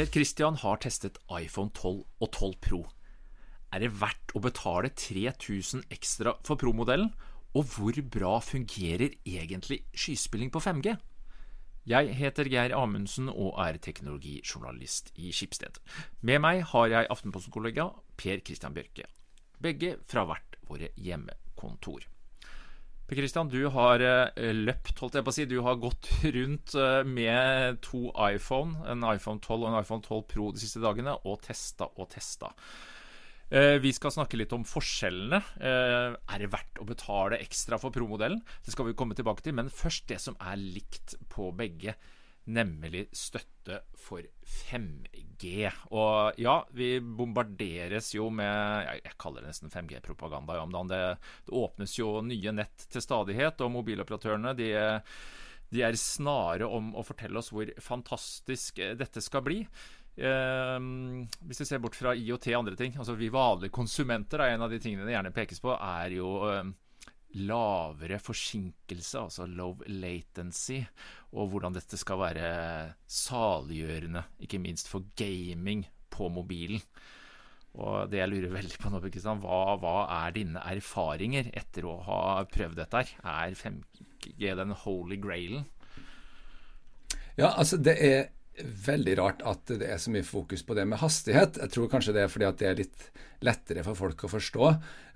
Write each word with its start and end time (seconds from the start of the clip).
Per 0.00 0.06
Christian 0.08 0.54
har 0.56 0.78
testet 0.80 1.18
iPhone 1.36 1.68
12 1.76 1.98
og 2.24 2.28
12 2.32 2.54
Pro. 2.64 2.78
Er 3.68 3.82
det 3.82 3.90
verdt 4.00 4.32
å 4.32 4.40
betale 4.40 4.88
3000 4.96 5.82
ekstra 5.92 6.32
for 6.40 6.56
Pro-modellen? 6.56 7.10
Og 7.52 7.66
hvor 7.68 7.98
bra 8.14 8.30
fungerer 8.40 9.18
egentlig 9.28 9.82
skyspilling 9.92 10.48
på 10.54 10.62
5G? 10.64 10.94
Jeg 11.92 12.16
heter 12.16 12.48
Geir 12.48 12.72
Amundsen 12.78 13.28
og 13.28 13.60
er 13.60 13.76
teknologijournalist 13.76 15.12
i 15.20 15.34
Skipsted. 15.36 15.76
Med 16.24 16.40
meg 16.46 16.62
har 16.72 16.88
jeg 16.94 17.10
Aftenposten-kollega 17.12 17.90
Per 18.16 18.40
Christian 18.40 18.72
Bjørke. 18.72 19.04
Begge 19.60 19.98
fra 20.08 20.24
hvert 20.24 20.56
våre 20.70 20.94
hjemmekontor. 20.96 22.08
Per 23.10 23.18
Christian, 23.18 23.48
du 23.50 23.64
har 23.74 23.98
eh, 24.06 24.52
løpt, 24.54 24.92
holdt 25.02 25.16
jeg 25.18 25.24
på 25.26 25.32
å 25.32 25.34
si. 25.34 25.44
Du 25.50 25.56
har 25.66 25.80
gått 25.82 26.06
rundt 26.36 26.76
eh, 26.78 27.00
med 27.02 27.80
to 27.82 28.04
iPhone, 28.14 28.84
en 28.86 29.02
iPhone 29.02 29.42
12 29.42 29.56
og 29.56 29.66
en 29.66 29.78
iPhone 29.80 30.04
12 30.06 30.20
Pro 30.30 30.46
de 30.54 30.62
siste 30.62 30.78
dagene, 30.78 31.16
og 31.26 31.40
testa 31.42 31.88
og 31.90 32.06
testa. 32.12 32.52
Eh, 33.50 33.80
vi 33.82 33.90
skal 33.96 34.14
snakke 34.14 34.38
litt 34.38 34.54
om 34.54 34.62
forskjellene. 34.62 35.42
Er 35.58 36.38
det 36.38 36.52
verdt 36.54 36.78
å 36.78 36.86
betale 36.86 37.42
ekstra 37.42 37.80
for 37.82 37.90
Pro-modellen? 37.90 38.38
Det 38.62 38.76
skal 38.76 38.92
vi 38.92 38.94
komme 38.94 39.18
tilbake 39.18 39.42
til, 39.42 39.58
men 39.58 39.74
først 39.74 40.06
det 40.12 40.22
som 40.22 40.38
er 40.38 40.62
likt 40.62 41.18
på 41.34 41.50
begge 41.58 41.98
nemlig 42.50 43.06
støtte 43.16 43.80
for 43.98 44.24
5G. 44.44 45.70
Og 45.96 46.40
ja, 46.40 46.56
vi 46.76 46.92
bombarderes 47.00 48.12
jo 48.14 48.28
med 48.34 48.88
Jeg 49.00 49.14
kaller 49.20 49.44
det 49.44 49.52
nesten 49.52 49.72
5G-propaganda 49.72 50.58
om. 50.62 50.74
Det, 50.90 51.02
det, 51.46 51.54
åpnes 51.54 51.98
jo 51.98 52.18
nye 52.26 52.56
nett 52.56 52.88
til 52.90 53.04
stadighet, 53.04 53.62
og 53.62 53.74
mobiloperatørene 53.78 54.56
de, 54.58 54.72
de 55.70 55.86
er 55.86 56.00
snare 56.00 56.68
om 56.68 56.92
å 56.98 57.06
fortelle 57.06 57.40
oss 57.40 57.52
hvor 57.54 57.70
fantastisk 57.82 58.82
dette 59.00 59.22
skal 59.24 59.46
bli. 59.46 59.62
Eh, 60.20 60.78
hvis 61.48 61.62
vi 61.62 61.68
ser 61.68 61.80
bort 61.82 61.96
fra 61.96 62.12
IOT 62.16 62.50
og 62.52 62.60
andre 62.64 62.76
ting, 62.78 62.96
altså 62.98 63.16
vi 63.18 63.30
vanlige 63.32 63.72
konsumenter, 63.74 64.42
er 64.42 64.56
en 64.56 64.66
av 64.66 64.72
de 64.72 64.80
tingene 64.82 65.06
det 65.08 65.14
gjerne 65.14 65.34
pekes 65.36 65.62
på, 65.62 65.72
er 65.76 66.16
jo 66.18 66.34
eh, 66.50 66.72
lavere 67.38 68.18
forsinkelse, 68.18 69.20
altså 69.20 69.46
low 69.46 69.76
latency, 69.86 70.80
og 71.36 71.52
hvordan 71.52 71.76
dette 71.76 71.98
skal 72.00 72.18
være 72.24 72.50
saliggjørende, 73.06 74.24
ikke 74.42 74.62
minst 74.62 74.90
for 74.90 75.06
gaming 75.18 75.84
på 76.10 76.28
mobilen. 76.32 76.82
Og 77.78 78.10
det 78.10 78.18
jeg 78.18 78.30
lurer 78.32 78.50
veldig 78.50 78.80
på 78.82 78.90
nå, 78.90 78.98
Kristian, 79.04 79.42
hva, 79.44 79.76
hva 79.78 79.94
er 80.24 80.34
dine 80.34 80.62
erfaringer 80.72 81.52
etter 81.54 81.86
å 81.86 82.00
ha 82.02 82.20
prøvd 82.50 82.80
dette 82.80 83.02
her? 83.04 83.12
Er 83.22 83.54
5G 83.54 84.56
den 84.58 84.74
holy 84.82 85.20
grailen? 85.22 85.68
Ja, 87.38 87.52
altså 87.54 87.78
det 87.78 87.94
er 88.02 88.24
veldig 88.86 89.16
rart 89.18 89.42
at 89.46 89.72
det 89.80 89.88
er 89.88 89.98
så 90.00 90.12
mye 90.12 90.26
fokus 90.26 90.62
på 90.66 90.76
det 90.78 90.86
med 90.88 91.00
hastighet. 91.00 91.58
Jeg 91.62 91.72
tror 91.74 91.90
kanskje 91.92 92.14
det 92.16 92.24
er 92.24 92.32
fordi 92.32 92.48
at 92.48 92.60
det 92.60 92.68
er 92.68 92.78
litt 92.82 93.10
lettere 93.46 93.84
for 93.86 93.98
folk 93.98 94.26
å 94.26 94.30
forstå. 94.30 94.70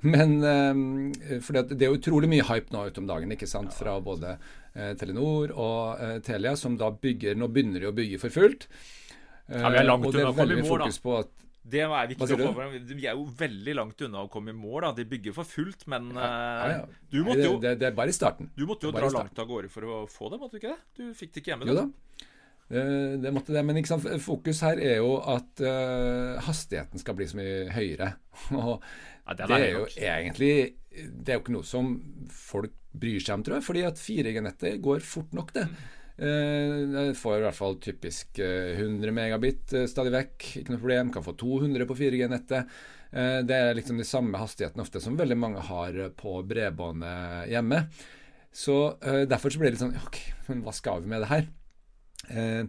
Men 0.09 0.36
um, 0.42 1.12
fordi 1.45 1.77
det 1.77 1.86
er 1.86 1.97
utrolig 1.97 2.31
mye 2.33 2.47
hype 2.48 2.75
nå 2.75 2.86
utom 2.91 3.09
dagen, 3.09 3.33
ikke 3.36 3.48
sant, 3.48 3.73
fra 3.77 3.97
både 4.05 4.34
uh, 4.36 4.92
Telenor 5.01 5.55
og 5.55 6.01
uh, 6.01 6.19
Telia, 6.25 6.56
som 6.61 6.77
da 6.81 6.91
bygger 6.92 7.39
Nå 7.39 7.48
begynner 7.53 7.84
de 7.84 7.91
å 7.91 7.97
bygge 7.97 8.20
for 8.23 8.34
fullt. 8.34 8.69
Ja, 9.48 9.69
vi 9.73 9.81
er 9.81 9.89
langt 9.89 10.06
unna 10.08 10.31
å 10.31 10.36
komme 10.36 10.56
i 10.56 10.64
mål, 10.64 10.86
da. 10.86 11.25
Det 11.64 11.81
er 11.81 12.08
viktig 12.11 12.36
å 12.36 12.53
få 12.53 12.64
Vi 12.77 13.06
er 13.08 13.17
jo 13.17 13.25
veldig 13.39 13.75
langt 13.77 14.03
unna 14.05 14.27
å 14.27 14.29
komme 14.33 14.53
i 14.53 14.56
mål. 14.56 14.83
da 14.84 14.92
De 14.98 15.06
bygger 15.08 15.36
for 15.36 15.48
fullt, 15.48 15.86
men 15.92 16.11
ja, 16.12 16.29
ja, 16.29 16.79
ja. 16.79 17.03
du 17.12 17.23
måtte 17.25 17.47
jo 17.47 17.56
det, 17.61 17.79
det, 17.81 17.89
er 17.89 17.97
bare 17.97 18.12
i 18.12 18.17
starten. 18.17 18.53
Du 18.56 18.67
måtte 18.69 18.89
jo 18.89 18.92
dra 18.92 19.08
langt 19.12 19.41
av 19.41 19.48
gårde 19.48 19.73
for 19.73 19.89
å 19.89 20.05
få 20.11 20.33
det, 20.33 20.41
måtte 20.42 20.58
du 20.58 20.62
ikke 20.62 20.75
det? 20.75 20.83
Du 21.01 21.17
fikk 21.17 21.33
det 21.33 21.45
ikke 21.45 21.55
hjemme. 21.55 21.69
Jo 21.70 21.79
da. 21.81 21.89
Eh, 21.89 22.33
det 22.69 23.33
måtte 23.34 23.53
det, 23.53 23.62
men? 23.67 23.83
Fokus 24.23 24.62
her 24.65 24.81
er 24.81 25.01
jo 25.03 25.19
at 25.20 25.61
uh, 25.61 26.41
hastigheten 26.47 27.01
skal 27.01 27.17
bli 27.19 27.27
så 27.29 27.39
mye 27.39 27.59
høyere. 27.75 28.14
Og 28.61 28.79
ja, 28.79 29.35
det, 29.36 29.51
er 29.57 29.69
jo 29.73 29.85
egentlig 29.97 30.55
Det 30.91 31.33
er 31.33 31.39
jo 31.39 31.42
ikke 31.42 31.55
noe 31.55 31.69
som 31.69 31.95
folk 32.33 32.73
bryr 32.95 33.20
seg 33.20 33.36
om, 33.36 33.45
tror 33.45 33.58
jeg. 33.58 33.67
Fordi 33.67 33.85
at 33.89 34.01
4G-nettet 34.01 34.80
går 34.85 35.05
fort 35.05 35.36
nok, 35.36 35.53
det. 35.57 35.67
Uh, 36.14 37.11
får 37.19 37.41
i 37.41 37.45
hvert 37.45 37.58
fall 37.58 37.77
typisk 37.83 38.39
uh, 38.39 38.73
100 38.79 39.13
megabit 39.13 39.74
stadig 39.91 40.14
vekk, 40.14 40.51
ikke 40.63 40.74
noe 40.74 40.83
problem. 40.83 41.13
Kan 41.14 41.27
få 41.27 41.35
200 41.41 41.89
på 41.91 41.98
4G-nettet. 42.01 42.77
det 43.47 43.55
er 43.55 43.77
liksom 43.79 44.01
de 44.01 44.05
samme 44.08 44.39
hastighetene 44.41 44.83
ofte 44.83 44.98
som 44.98 45.14
veldig 45.14 45.36
mange 45.39 45.61
har 45.63 45.95
på 46.19 46.33
bredbåndet 46.51 47.53
hjemme. 47.53 47.85
Så 48.51 48.97
derfor 49.30 49.55
så 49.55 49.61
blir 49.61 49.70
det 49.70 49.77
litt 49.77 49.85
sånn 49.85 50.01
OK, 50.01 50.19
men 50.48 50.64
hva 50.67 50.74
skal 50.74 51.05
vi 51.05 51.13
med 51.13 51.23
det 51.23 51.30
her? 51.30 51.47
Eh, 52.29 52.64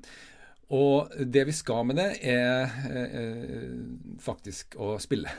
og 0.73 1.11
det 1.22 1.44
vi 1.45 1.53
skal 1.53 1.83
med 1.85 2.00
det, 2.00 2.07
er 2.25 2.72
eh, 2.89 3.73
faktisk 4.22 4.73
å 4.81 4.95
spille. 5.01 5.29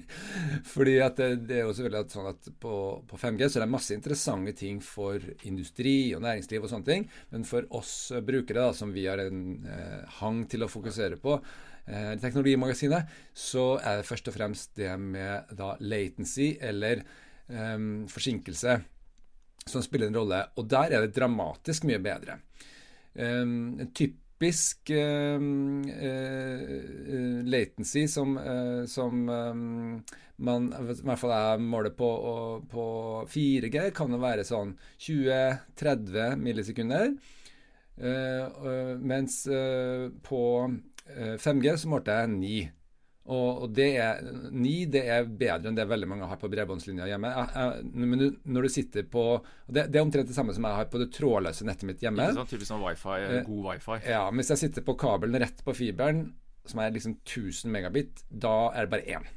Fordi 0.74 0.98
at 1.00 1.16
det, 1.16 1.28
det, 1.48 1.62
er 1.62 1.64
jo 1.64 1.72
selvfølgelig 1.72 2.12
sånn 2.12 2.28
at 2.28 2.50
på, 2.60 2.74
på, 3.08 3.20
5G 3.22 3.48
så 3.48 3.56
er 3.56 3.64
det 3.64 3.72
masse 3.72 3.96
interessante 3.96 4.52
ting 4.58 4.82
for 4.84 5.22
industri 5.48 6.12
og 6.12 6.26
næringsliv 6.26 6.66
og 6.66 6.74
sånne 6.74 6.88
ting. 6.90 7.08
Men 7.32 7.48
for 7.48 7.64
oss 7.78 8.12
brukere, 8.20 8.66
da, 8.66 8.76
som 8.76 8.92
vi 8.92 9.06
har 9.08 9.24
en 9.24 9.40
eh, 9.64 10.04
hang 10.18 10.44
til 10.52 10.66
å 10.66 10.70
fokusere 10.70 11.16
på, 11.24 11.40
eh, 11.88 12.12
teknologimagasinet, 12.20 13.16
så 13.32 13.78
er 13.80 14.02
det 14.02 14.08
først 14.12 14.28
og 14.28 14.36
fremst 14.36 14.76
det 14.76 14.92
med 15.00 15.56
da 15.56 15.72
latency, 15.80 16.52
eller 16.60 17.00
eh, 17.00 17.90
forsinkelse, 18.12 18.80
som 19.64 19.82
spiller 19.88 20.12
en 20.12 20.20
rolle. 20.20 20.44
Og 20.60 20.68
der 20.68 20.92
er 20.92 21.08
det 21.08 21.16
dramatisk 21.16 21.88
mye 21.88 22.04
bedre. 22.12 22.42
Ehm, 23.16 23.80
en 23.80 23.92
typisk 23.96 24.90
ehm, 24.90 25.84
eh, 25.88 27.44
latency 27.48 28.06
som, 28.08 28.36
eh, 28.38 28.84
som 28.86 29.28
ehm, 29.28 30.02
man 30.36 30.68
i 30.68 30.96
hvert 31.00 31.20
fall 31.20 31.32
jeg 31.32 31.64
måler 31.64 31.94
på, 31.96 32.10
på 32.68 32.84
4G, 33.32 33.90
kan 33.96 34.12
jo 34.12 34.20
være 34.20 34.44
sånn 34.44 34.74
20-30 35.00 36.36
millisekunder. 36.42 37.14
Eh, 37.96 38.64
mens 39.00 39.46
på 40.26 40.42
5G 41.40 41.78
så 41.80 41.88
målte 41.88 42.18
jeg 42.18 42.34
9. 42.34 42.58
Og, 43.26 43.64
og 43.64 43.72
det 43.74 43.88
er, 43.98 44.20
Ni 44.54 44.84
det 44.90 45.02
er 45.10 45.26
bedre 45.26 45.70
enn 45.70 45.78
det 45.78 45.86
veldig 45.90 46.08
mange 46.10 46.28
har 46.30 46.38
på 46.38 46.50
bredbåndslinja 46.52 47.08
hjemme. 47.10 47.32
Jeg, 47.34 47.48
jeg, 47.56 48.02
men 48.06 48.24
når 48.54 48.66
du 48.66 48.72
sitter 48.72 49.08
på 49.10 49.24
det, 49.66 49.88
det, 49.88 49.98
er 49.98 50.04
omtrent 50.04 50.30
det 50.30 50.36
samme 50.36 50.54
som 50.54 50.66
jeg 50.68 50.78
har 50.78 50.90
på 50.92 51.00
det 51.02 51.10
trådløse 51.16 51.66
nettet 51.66 51.88
mitt 51.90 52.04
hjemme. 52.04 52.28
Ikke 52.30 52.40
sånn 52.40 52.52
typisk 52.52 52.70
sånn 52.70 52.84
wifi, 52.84 53.16
eh, 53.24 53.40
god 53.48 53.64
wifi. 53.70 53.98
Ja, 54.06 54.26
men 54.30 54.42
Hvis 54.42 54.54
jeg 54.54 54.62
sitter 54.66 54.86
på 54.86 54.94
kabelen 55.00 55.40
rett 55.42 55.64
på 55.66 55.74
fiberen, 55.74 56.28
som 56.66 56.82
er 56.82 56.94
liksom 56.94 57.18
1000 57.24 57.74
megabit, 57.74 58.22
da 58.30 58.70
er 58.72 58.86
det 58.86 58.94
bare 58.94 59.18
én. 59.18 59.28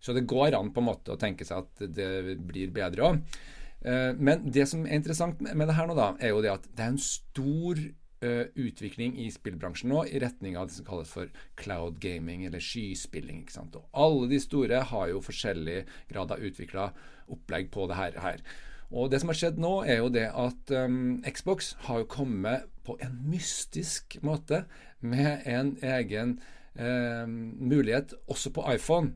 Så 0.00 0.14
det 0.16 0.26
går 0.30 0.56
an 0.56 0.72
på 0.72 0.80
en 0.80 0.88
måte 0.88 1.12
å 1.12 1.20
tenke 1.20 1.44
seg 1.44 1.64
at 1.64 1.86
det 1.96 2.38
blir 2.48 2.72
bedre 2.72 3.08
òg. 3.10 3.38
Eh, 3.84 4.12
men 4.16 4.48
det 4.50 4.66
som 4.70 4.86
er 4.86 4.98
interessant 4.98 5.40
med 5.42 5.68
det 5.68 5.76
her 5.76 5.88
nå, 5.88 5.96
da, 5.98 6.12
er 6.22 6.32
jo 6.32 6.42
det 6.44 6.54
at 6.56 6.68
det 6.72 6.84
er 6.84 6.94
en 6.94 7.02
stor 7.02 7.82
utvikling 8.20 9.14
i 9.22 9.28
spillbransjen 9.30 9.92
nå 9.92 10.00
i 10.10 10.18
retning 10.18 10.56
av 10.58 10.66
det 10.66 10.74
som 10.74 10.86
kalles 10.88 11.10
for 11.12 11.30
cloud 11.60 12.00
gaming, 12.02 12.44
eller 12.48 12.58
skyspilling. 12.58 13.44
ikke 13.44 13.54
sant? 13.54 13.76
Og 13.78 13.86
alle 13.94 14.30
de 14.32 14.40
store 14.42 14.80
har 14.90 15.12
jo 15.12 15.22
forskjellig 15.22 15.84
grad 16.10 16.34
av 16.34 16.42
utvikla 16.42 16.88
opplegg 17.30 17.70
på 17.70 17.86
det 17.90 18.00
her. 18.00 18.42
Og 18.88 19.10
det 19.12 19.20
som 19.20 19.32
har 19.32 19.36
skjedd 19.36 19.58
nå, 19.60 19.72
er 19.84 20.00
jo 20.00 20.10
det 20.12 20.26
at 20.32 20.72
um, 20.72 21.18
Xbox 21.28 21.74
har 21.88 22.02
jo 22.02 22.10
kommet 22.10 22.68
på 22.88 22.96
en 23.04 23.18
mystisk 23.28 24.16
måte 24.24 24.62
med 25.04 25.44
en 25.44 25.74
egen 25.84 26.38
um, 26.80 27.34
mulighet, 27.60 28.14
også 28.26 28.52
på 28.56 28.64
iPhone, 28.72 29.12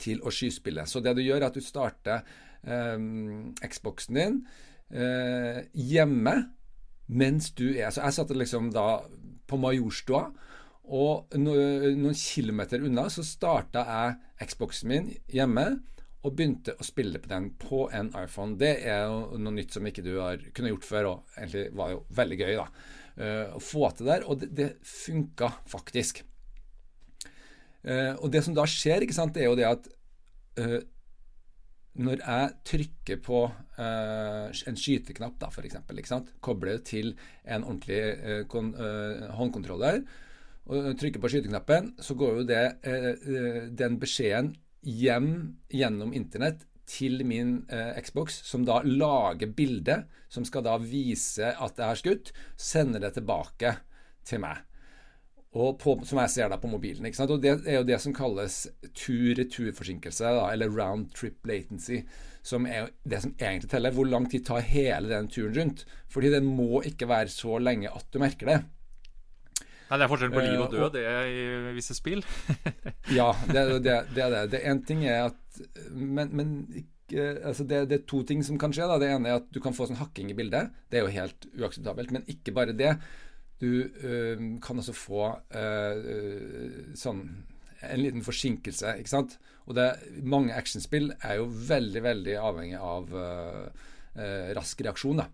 til 0.00 0.22
å 0.26 0.32
skyspille. 0.34 0.86
Så 0.86 1.02
det 1.02 1.14
du 1.16 1.22
gjør, 1.22 1.42
er 1.42 1.50
at 1.50 1.58
du 1.58 1.62
starter 1.62 2.24
um, 2.66 3.52
Xboxen 3.62 4.18
din 4.18 4.40
uh, 4.90 5.62
hjemme 5.74 6.34
mens 7.10 7.50
du 7.58 7.72
er 7.74 7.90
Så 7.90 8.04
jeg 8.04 8.16
satt 8.16 8.30
liksom 8.36 8.70
da 8.74 9.02
på 9.50 9.58
Majorstua, 9.58 10.28
og 10.90 11.34
noen 11.38 12.16
kilometer 12.18 12.82
unna 12.86 13.06
så 13.10 13.22
starta 13.26 13.84
jeg 13.86 14.50
Xboxen 14.50 14.90
min 14.90 15.10
hjemme 15.30 15.66
og 16.20 16.34
begynte 16.36 16.74
å 16.76 16.84
spille 16.84 17.20
på 17.22 17.30
den 17.30 17.50
på 17.60 17.84
en 17.96 18.10
iPhone. 18.18 18.58
Det 18.60 18.72
er 18.84 19.06
jo 19.08 19.38
noe 19.40 19.56
nytt 19.56 19.76
som 19.76 19.86
ikke 19.88 20.04
du 20.04 20.12
har 20.18 20.42
kunne 20.56 20.72
gjort 20.72 20.88
før, 20.88 21.08
og 21.10 21.38
egentlig 21.38 21.68
var 21.78 21.94
jo 21.94 22.02
veldig 22.18 22.38
gøy 22.42 22.58
da, 22.58 22.66
uh, 23.20 23.46
å 23.56 23.62
få 23.64 23.88
til 23.96 24.10
der. 24.10 24.26
Og 24.28 24.42
det, 24.42 24.50
det 24.58 24.68
funka 24.84 25.48
faktisk. 25.70 26.22
Uh, 27.86 28.18
og 28.18 28.28
det 28.34 28.44
som 28.44 28.56
da 28.56 28.66
skjer, 28.68 29.06
ikke 29.06 29.16
sant, 29.16 29.32
det 29.36 29.46
er 29.46 29.48
jo 29.48 29.56
det 29.60 29.68
at 29.70 29.88
uh, 30.60 30.76
når 31.98 32.22
jeg 32.22 32.50
trykker 32.70 33.20
på 33.24 33.42
uh, 33.50 34.46
en 34.50 34.78
skyteknapp, 34.78 35.36
da, 35.40 35.50
for 35.50 35.66
eksempel, 35.66 35.98
ikke 35.98 36.12
sant? 36.12 36.30
kobler 36.44 36.82
til 36.86 37.14
en 37.44 37.66
ordentlig 37.66 38.00
uh, 38.20 38.42
kon, 38.50 38.72
uh, 38.78 39.26
håndkontroller, 39.38 40.02
og 40.70 40.90
trykker 41.00 41.22
på 41.22 41.30
skyteknappen, 41.32 41.94
så 41.98 42.14
går 42.14 42.36
jo 42.36 42.42
det, 42.46 42.64
den 43.74 43.96
beskjeden 43.98 44.52
hjem 44.86 45.32
gjennom 45.72 46.12
internett 46.14 46.62
til 46.86 47.24
min 47.26 47.64
Xbox, 47.98 48.36
som 48.46 48.62
da 48.68 48.76
lager 48.86 49.50
bildet 49.56 50.06
som 50.30 50.46
skal 50.46 50.62
da 50.68 50.76
vise 50.78 51.48
at 51.50 51.80
jeg 51.80 51.88
har 51.88 51.98
skutt, 51.98 52.30
sender 52.54 53.02
det 53.02 53.16
tilbake 53.16 53.72
til 54.22 54.44
meg. 54.44 54.62
På, 55.52 55.94
som 56.06 56.20
jeg 56.22 56.30
ser 56.30 56.50
da 56.50 56.58
på 56.62 56.70
mobilen. 56.70 57.06
Og 57.06 57.42
Det 57.42 57.54
er 57.66 57.80
jo 57.80 57.86
det 57.86 58.00
som 58.00 58.14
kalles 58.14 58.68
tur-retur-forsinkelse, 58.94 60.34
eller 60.52 60.70
round 60.70 61.12
trip 61.14 61.46
latency. 61.46 62.02
Som 62.42 62.66
er 62.66 62.88
det 63.04 63.22
som 63.22 63.34
egentlig 63.38 63.70
teller. 63.70 63.90
Hvor 63.92 64.06
lang 64.06 64.30
tid 64.30 64.46
tar 64.46 64.60
hele 64.60 65.08
den 65.08 65.28
turen 65.28 65.56
rundt? 65.56 65.84
Fordi 66.08 66.30
den 66.30 66.46
må 66.46 66.82
ikke 66.82 67.08
være 67.08 67.28
så 67.28 67.58
lenge 67.58 67.90
at 67.90 68.06
du 68.12 68.18
merker 68.18 68.46
det. 68.46 68.60
Nei, 69.90 69.98
Det 69.98 70.04
er 70.04 70.08
forskjellen 70.08 70.36
på 70.36 70.44
liv 70.46 70.60
og 70.62 70.70
død, 70.70 70.90
det 70.94 71.02
er 71.04 71.26
i 71.26 71.74
visse 71.74 71.96
spill. 71.98 72.22
ja, 73.18 73.32
det, 73.50 73.82
det, 73.82 73.96
det 74.14 74.22
er 74.22 74.30
det. 74.30 74.44
Det 74.52 74.60
en 74.70 74.82
ting 74.86 75.04
er 75.04 75.26
at 75.32 75.36
Men, 75.90 76.30
men 76.30 76.52
altså 77.18 77.64
det, 77.64 77.88
det, 77.90 77.96
er 77.98 78.06
to 78.06 78.22
ting 78.22 78.44
som 78.46 78.58
kan 78.58 78.72
skje. 78.72 78.86
da. 78.86 79.00
Det 79.02 79.10
ene 79.10 79.28
er 79.28 79.40
at 79.40 79.50
du 79.50 79.58
kan 79.60 79.74
få 79.74 79.88
sånn 79.88 79.98
hakking 79.98 80.30
i 80.30 80.36
bildet. 80.38 80.70
Det 80.88 81.00
er 81.00 81.08
jo 81.08 81.16
helt 81.16 81.48
uakseptabelt. 81.58 82.14
Men 82.14 82.24
ikke 82.30 82.54
bare 82.54 82.76
det. 82.76 82.94
Du 83.60 83.68
øh, 83.84 84.42
kan 84.64 84.80
også 84.80 84.94
få 84.96 85.24
øh, 85.52 86.90
sånn 86.96 87.24
en 87.80 88.02
liten 88.02 88.24
forsinkelse, 88.24 88.96
ikke 89.00 89.12
sant. 89.12 89.38
Og 89.68 89.76
det, 89.76 89.86
mange 90.20 90.52
actionspill 90.56 91.12
er 91.20 91.38
jo 91.40 91.46
veldig, 91.48 92.02
veldig 92.04 92.36
avhengig 92.40 92.80
av 92.80 93.14
øh, 93.16 94.50
rask 94.56 94.82
reaksjon, 94.84 95.22
da. 95.22 95.30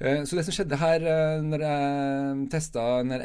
Så 0.00 0.32
det 0.32 0.46
som 0.46 0.54
skjedde 0.56 0.78
her 0.80 1.02
når 1.44 1.60
jeg 1.60 2.44
testa 2.54 2.84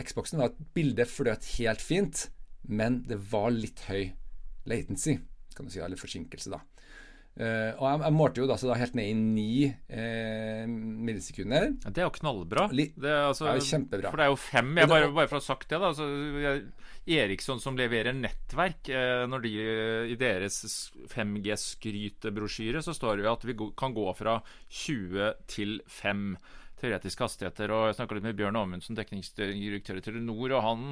Xboxen, 0.09 0.41
var 0.41 0.49
at 0.49 0.57
bildet 0.75 1.07
fløt 1.07 1.47
helt 1.55 1.79
fint, 1.79 2.25
men 2.67 2.97
det 3.07 3.21
var 3.31 3.53
litt 3.55 3.85
høy 3.87 4.09
latency, 4.67 5.15
kan 5.55 5.69
du 5.69 5.71
si, 5.71 5.79
eller 5.79 6.01
forsinkelse, 6.01 6.51
da. 6.51 6.59
Uh, 7.35 7.75
og 7.75 7.83
jeg, 7.83 7.99
jeg, 7.99 8.15
målte 8.15 8.39
jo 8.39 8.47
da, 8.47 8.55
da 8.55 8.75
helt 8.79 8.93
ned 8.95 9.09
i 9.11 9.15
ni 9.19 9.67
uh, 9.67 10.63
millisekunder. 10.69 11.73
Ja, 11.83 11.91
det 11.91 12.03
er 12.03 12.07
jo 12.07 12.15
knallbra. 12.15 12.69
det 12.71 12.93
er, 13.03 13.25
altså, 13.27 13.49
ja, 13.49 13.59
kjempebra. 13.59 14.11
For 14.13 14.21
det 14.21 14.27
er 14.27 14.31
jo 14.31 14.39
fem. 14.39 14.71
Jeg 14.79 14.91
bare, 14.91 15.11
bare 15.17 15.31
for 15.31 15.41
å 15.41 15.43
ha 15.43 15.47
sagt 15.49 15.67
det, 15.67 15.81
da. 15.81 15.91
Altså, 15.91 16.07
Eriksson 17.05 17.59
som 17.61 17.75
leverer 17.77 18.15
nettverk, 18.15 18.87
uh, 18.87 19.25
når 19.27 19.43
de 19.43 19.53
i 20.15 20.19
deres 20.19 20.61
5G-skrytebrosjyre 21.11 22.83
så 22.85 22.95
står 22.95 23.19
det 23.19 23.27
jo 23.27 23.33
at 23.33 23.47
vi 23.49 23.57
kan 23.83 23.97
gå 23.97 24.07
fra 24.15 24.39
20 24.85 25.33
til 25.51 25.81
5 25.91 26.29
teoretiske 26.79 27.25
hastigheter. 27.25 27.71
og 27.73 27.87
Jeg 27.89 27.97
snakka 27.99 28.17
litt 28.17 28.25
med 28.27 28.37
Bjørn 28.39 28.59
Amundsen, 28.59 28.97
dekningsdirektør 28.97 29.99
i 29.99 30.03
Telenor, 30.05 30.55
og 30.57 30.65
han 30.65 30.85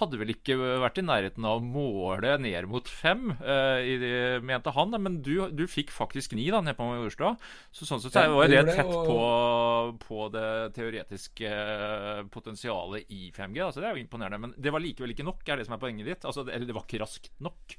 hadde 0.00 0.20
vel 0.20 0.32
ikke 0.34 0.56
vært 0.82 1.00
i 1.00 1.06
nærheten 1.06 1.46
av 1.48 1.60
å 1.60 1.64
måle 1.64 2.36
ned 2.42 2.68
mot 2.70 2.88
fem, 2.88 3.32
uh, 3.42 4.40
mente 4.44 4.74
han. 4.74 4.96
Men 4.98 5.20
du, 5.24 5.34
du, 5.54 5.66
fikk 5.68 5.92
faktisk 5.94 6.34
ni 6.38 6.48
da, 6.52 6.62
nede 6.64 6.78
på 6.78 6.86
Majorstua. 6.88 7.34
Så 7.74 7.88
sånn 7.88 8.02
sett 8.02 8.16
så 8.16 8.26
var 8.34 8.50
det 8.50 8.64
tett 8.70 8.88
på, 8.88 9.18
på 10.04 10.28
det 10.32 10.48
teoretiske 10.76 11.48
eh, 11.48 12.22
potensialet 12.32 13.10
i 13.14 13.28
5G. 13.34 13.60
Altså, 13.64 13.82
det 13.82 13.90
er 13.90 13.96
jo 13.96 14.04
imponerende. 14.04 14.40
Men 14.46 14.54
det 14.56 14.72
var 14.74 14.82
likevel 14.82 15.12
ikke 15.14 15.26
nok, 15.28 15.44
er 15.46 15.60
det 15.60 15.68
som 15.68 15.76
er 15.76 15.82
poenget 15.82 16.08
ditt? 16.08 16.26
Altså, 16.28 16.46
eller 16.46 16.66
det 16.68 16.76
var 16.76 16.86
ikke 16.88 17.02
raskt 17.04 17.30
nok? 17.44 17.76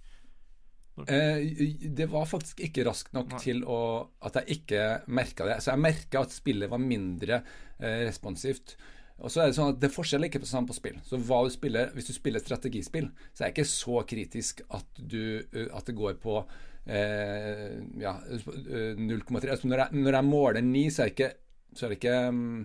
Eh, 1.07 1.89
det 1.95 2.07
var 2.11 2.27
faktisk 2.29 2.61
ikke 2.65 2.85
raskt 2.87 3.13
nok 3.15 3.33
Nei. 3.33 3.41
til 3.43 3.63
å, 3.63 3.79
at 4.25 4.39
jeg 4.41 4.59
ikke 4.59 4.85
merka 5.07 5.47
det. 5.47 5.59
Så 5.63 5.73
jeg 5.73 5.83
merka 5.83 6.23
at 6.25 6.35
spillet 6.35 6.71
var 6.71 6.81
mindre 6.83 7.41
eh, 7.41 8.05
responsivt. 8.07 8.75
Og 9.19 9.31
så 9.31 9.43
er 9.43 9.51
Det 9.51 9.57
sånn 9.57 9.73
at 9.73 9.81
det 9.83 9.91
er 9.91 10.25
ikke 10.29 10.41
på, 10.43 10.47
sånn 10.47 10.67
på 10.69 10.77
spill. 10.77 10.97
Så 11.03 11.19
hva 11.27 11.41
du 11.43 11.51
spiller, 11.51 11.91
Hvis 11.93 12.07
du 12.07 12.13
spiller 12.15 12.39
strategispill, 12.39 13.09
så 13.33 13.43
er 13.43 13.49
det 13.49 13.57
ikke 13.57 13.71
så 13.71 14.01
kritisk 14.07 14.63
at, 14.69 14.87
du, 14.97 15.43
at 15.73 15.85
det 15.85 15.95
går 15.95 16.19
på 16.23 16.39
eh, 16.87 17.79
ja, 17.99 18.15
0,3 18.23 19.51
altså 19.51 19.67
når, 19.67 19.83
jeg, 19.83 20.03
når 20.05 20.19
jeg 20.19 20.27
måler 20.29 20.61
9, 20.63 20.85
så 20.89 21.03
er 21.03 21.09
det 21.09 21.15
ikke, 21.17 21.31
så 21.75 21.85
er 21.85 21.89
det 21.89 21.99
ikke 21.99 22.17
mm, 22.31 22.59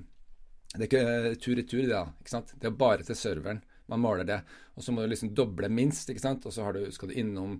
det 0.75 0.83
er 0.83 0.89
ikke 0.89 1.39
tur-retur, 1.43 1.83
det. 1.83 1.91
da, 1.91 2.05
ikke 2.23 2.33
sant? 2.33 2.55
Det 2.59 2.71
er 2.71 2.79
bare 2.79 3.07
til 3.07 3.19
serveren 3.19 3.63
man 3.87 4.01
måler 4.01 4.25
det. 4.25 4.41
Og 4.75 4.85
så 4.85 4.93
må 4.93 5.03
du 5.03 5.11
liksom 5.13 5.35
doble 5.37 5.69
minst, 5.69 6.09
ikke 6.11 6.23
sant? 6.23 6.47
og 6.47 6.55
så 6.55 6.71
du, 6.75 6.87
skal 6.95 7.11
du 7.11 7.19
innom 7.21 7.59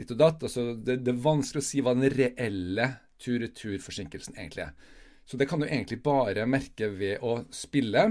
ditt 0.00 0.14
og 0.14 0.20
datt. 0.22 0.46
Altså, 0.48 0.72
det, 0.74 1.00
det, 1.04 1.14
er 1.14 1.22
vanskelig 1.26 1.62
å 1.62 1.68
si 1.68 1.84
hva 1.84 1.94
den 1.96 2.10
reelle 2.14 2.88
tur-retur-forsinkelsen 3.20 4.38
egentlig 4.38 4.66
er. 4.68 4.96
Så 5.28 5.38
det 5.38 5.46
kan 5.50 5.62
du 5.62 5.68
egentlig 5.68 6.00
bare 6.02 6.48
merke 6.48 6.88
ved 6.90 7.22
å 7.22 7.42
spille, 7.54 8.06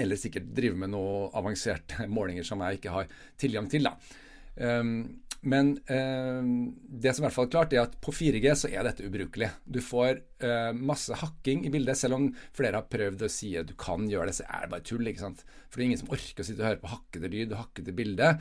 eller 0.00 0.20
sikkert 0.20 0.52
drive 0.56 0.78
med 0.78 0.92
noen 0.92 1.32
avanserte 1.36 2.06
målinger 2.16 2.46
som 2.46 2.62
jeg 2.64 2.80
ikke 2.80 2.94
har 2.98 3.16
tilgang 3.40 3.70
til. 3.72 3.88
da. 3.88 3.96
Um, 4.60 4.94
men 5.40 5.70
eh, 5.88 6.40
det 7.00 7.14
som 7.16 7.24
i 7.24 7.26
hvert 7.26 7.32
fall 7.36 7.46
er 7.48 7.52
klart, 7.54 7.72
er 7.72 7.86
at 7.86 7.94
på 8.04 8.12
4G 8.12 8.50
så 8.60 8.68
er 8.68 8.84
dette 8.84 9.06
ubrukelig. 9.06 9.48
Du 9.64 9.78
får 9.80 10.18
eh, 10.44 10.72
masse 10.76 11.16
hakking 11.16 11.64
i 11.64 11.72
bildet, 11.72 11.96
selv 11.96 12.18
om 12.18 12.26
flere 12.56 12.82
har 12.82 12.90
prøvd 12.92 13.24
å 13.24 13.30
si 13.32 13.54
at 13.56 13.70
du 13.70 13.72
kan 13.80 14.04
gjøre 14.10 14.28
det, 14.28 14.36
så 14.36 14.44
er 14.44 14.66
det 14.66 14.72
bare 14.74 14.84
tull. 14.90 15.08
ikke 15.08 15.24
sant? 15.24 15.40
For 15.68 15.80
det 15.80 15.86
er 15.86 15.88
ingen 15.88 16.02
som 16.02 16.12
orker 16.12 16.44
å 16.44 16.48
sitte 16.50 16.60
og 16.60 16.68
høre 16.68 16.82
på 16.82 16.92
hakkede 16.92 17.32
lyd 17.32 17.54
og 17.54 17.62
hakkede 17.62 17.96
bilde. 17.96 18.34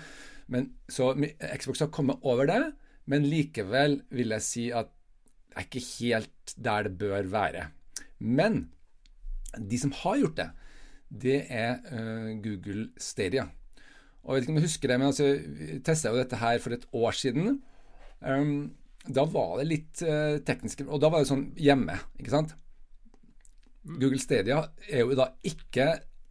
Men, 0.49 0.71
så 0.89 1.11
Xbox 1.13 1.83
har 1.83 1.91
kommet 1.93 2.23
over 2.25 2.49
det, 2.49 2.61
men 3.09 3.27
likevel 3.29 3.99
vil 4.13 4.33
jeg 4.37 4.45
si 4.45 4.65
at 4.73 4.89
det 5.49 5.57
er 5.57 5.65
ikke 5.65 5.85
helt 5.99 6.53
der 6.61 6.85
det 6.87 6.97
bør 7.01 7.29
være. 7.29 7.63
Men 8.19 8.67
de 9.57 9.79
som 9.81 9.93
har 10.03 10.19
gjort 10.21 10.37
det, 10.37 10.49
det 11.09 11.39
er 11.49 11.79
uh, 11.89 12.29
Google 12.43 12.89
Stadia. 13.01 13.47
Og 14.23 14.35
Jeg 14.35 14.35
vet 14.35 14.45
ikke 14.45 14.53
om 14.53 14.59
du 14.59 14.67
husker 14.67 14.91
det, 14.91 14.99
men 14.99 15.09
altså, 15.09 15.29
vi 15.57 15.79
testa 15.85 16.11
jo 16.13 16.19
dette 16.19 16.37
her 16.37 16.59
for 16.61 16.75
et 16.75 16.85
år 16.93 17.17
siden. 17.17 17.61
Um, 18.21 18.75
da 19.07 19.25
var 19.25 19.57
det 19.59 19.69
litt 19.69 20.01
uh, 20.03 20.37
teknisk 20.45 20.83
Og 20.83 20.99
da 21.01 21.07
var 21.09 21.23
det 21.23 21.29
sånn 21.31 21.47
hjemme, 21.57 21.95
ikke 22.19 22.33
sant? 22.33 22.53
Google 23.89 24.19
Stadia 24.21 24.59
er 24.89 25.05
jo 25.05 25.15
da 25.17 25.31
ikke 25.47 25.87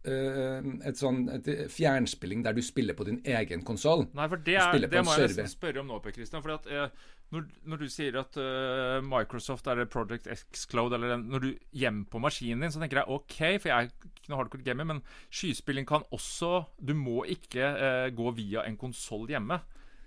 et 0.09 0.99
sånn 0.99 1.23
et 1.33 1.47
fjernspilling 1.73 2.43
der 2.45 2.55
du 2.57 2.61
spiller 2.65 2.95
på 2.97 3.05
din 3.07 3.19
egen 3.27 3.63
konsoll. 3.67 4.05
Nei, 4.17 4.27
for 4.31 4.41
det, 4.45 4.57
er, 4.61 4.85
det 4.89 5.01
må 5.05 5.15
jeg 5.15 5.29
nesten 5.29 5.49
spørre 5.51 5.81
om 5.81 5.89
nå, 5.89 5.99
Per 6.03 6.15
Christian. 6.15 6.43
For 6.45 6.55
at, 6.55 6.69
eh, 6.69 7.09
når, 7.33 7.47
når, 7.69 7.83
du 7.83 7.93
sier 7.93 8.17
at 8.21 8.39
uh, 8.41 8.99
Microsoft 9.05 9.67
er 9.71 9.83
Project 9.91 10.29
X 10.33 10.65
Cloud, 10.71 10.95
eller 10.97 11.19
når 11.21 11.45
du 11.45 11.49
hjemme 11.77 12.07
på 12.09 12.21
maskinen 12.23 12.65
din, 12.65 12.73
så 12.73 12.81
tenker 12.81 13.01
jeg 13.01 13.17
OK, 13.17 13.37
for 13.59 13.71
jeg 13.71 13.75
er 13.75 13.91
ikke 13.91 14.31
noe 14.31 14.39
hardcore 14.41 14.65
gamer, 14.65 14.89
men 14.93 15.03
skyspilling 15.27 15.87
kan 15.89 16.05
også 16.15 16.63
Du 16.77 16.95
må 16.97 17.23
ikke 17.29 17.73
gå 18.15 18.33
via 18.37 18.65
en 18.69 18.79
konsoll 18.79 19.29
hjemme. 19.29 19.59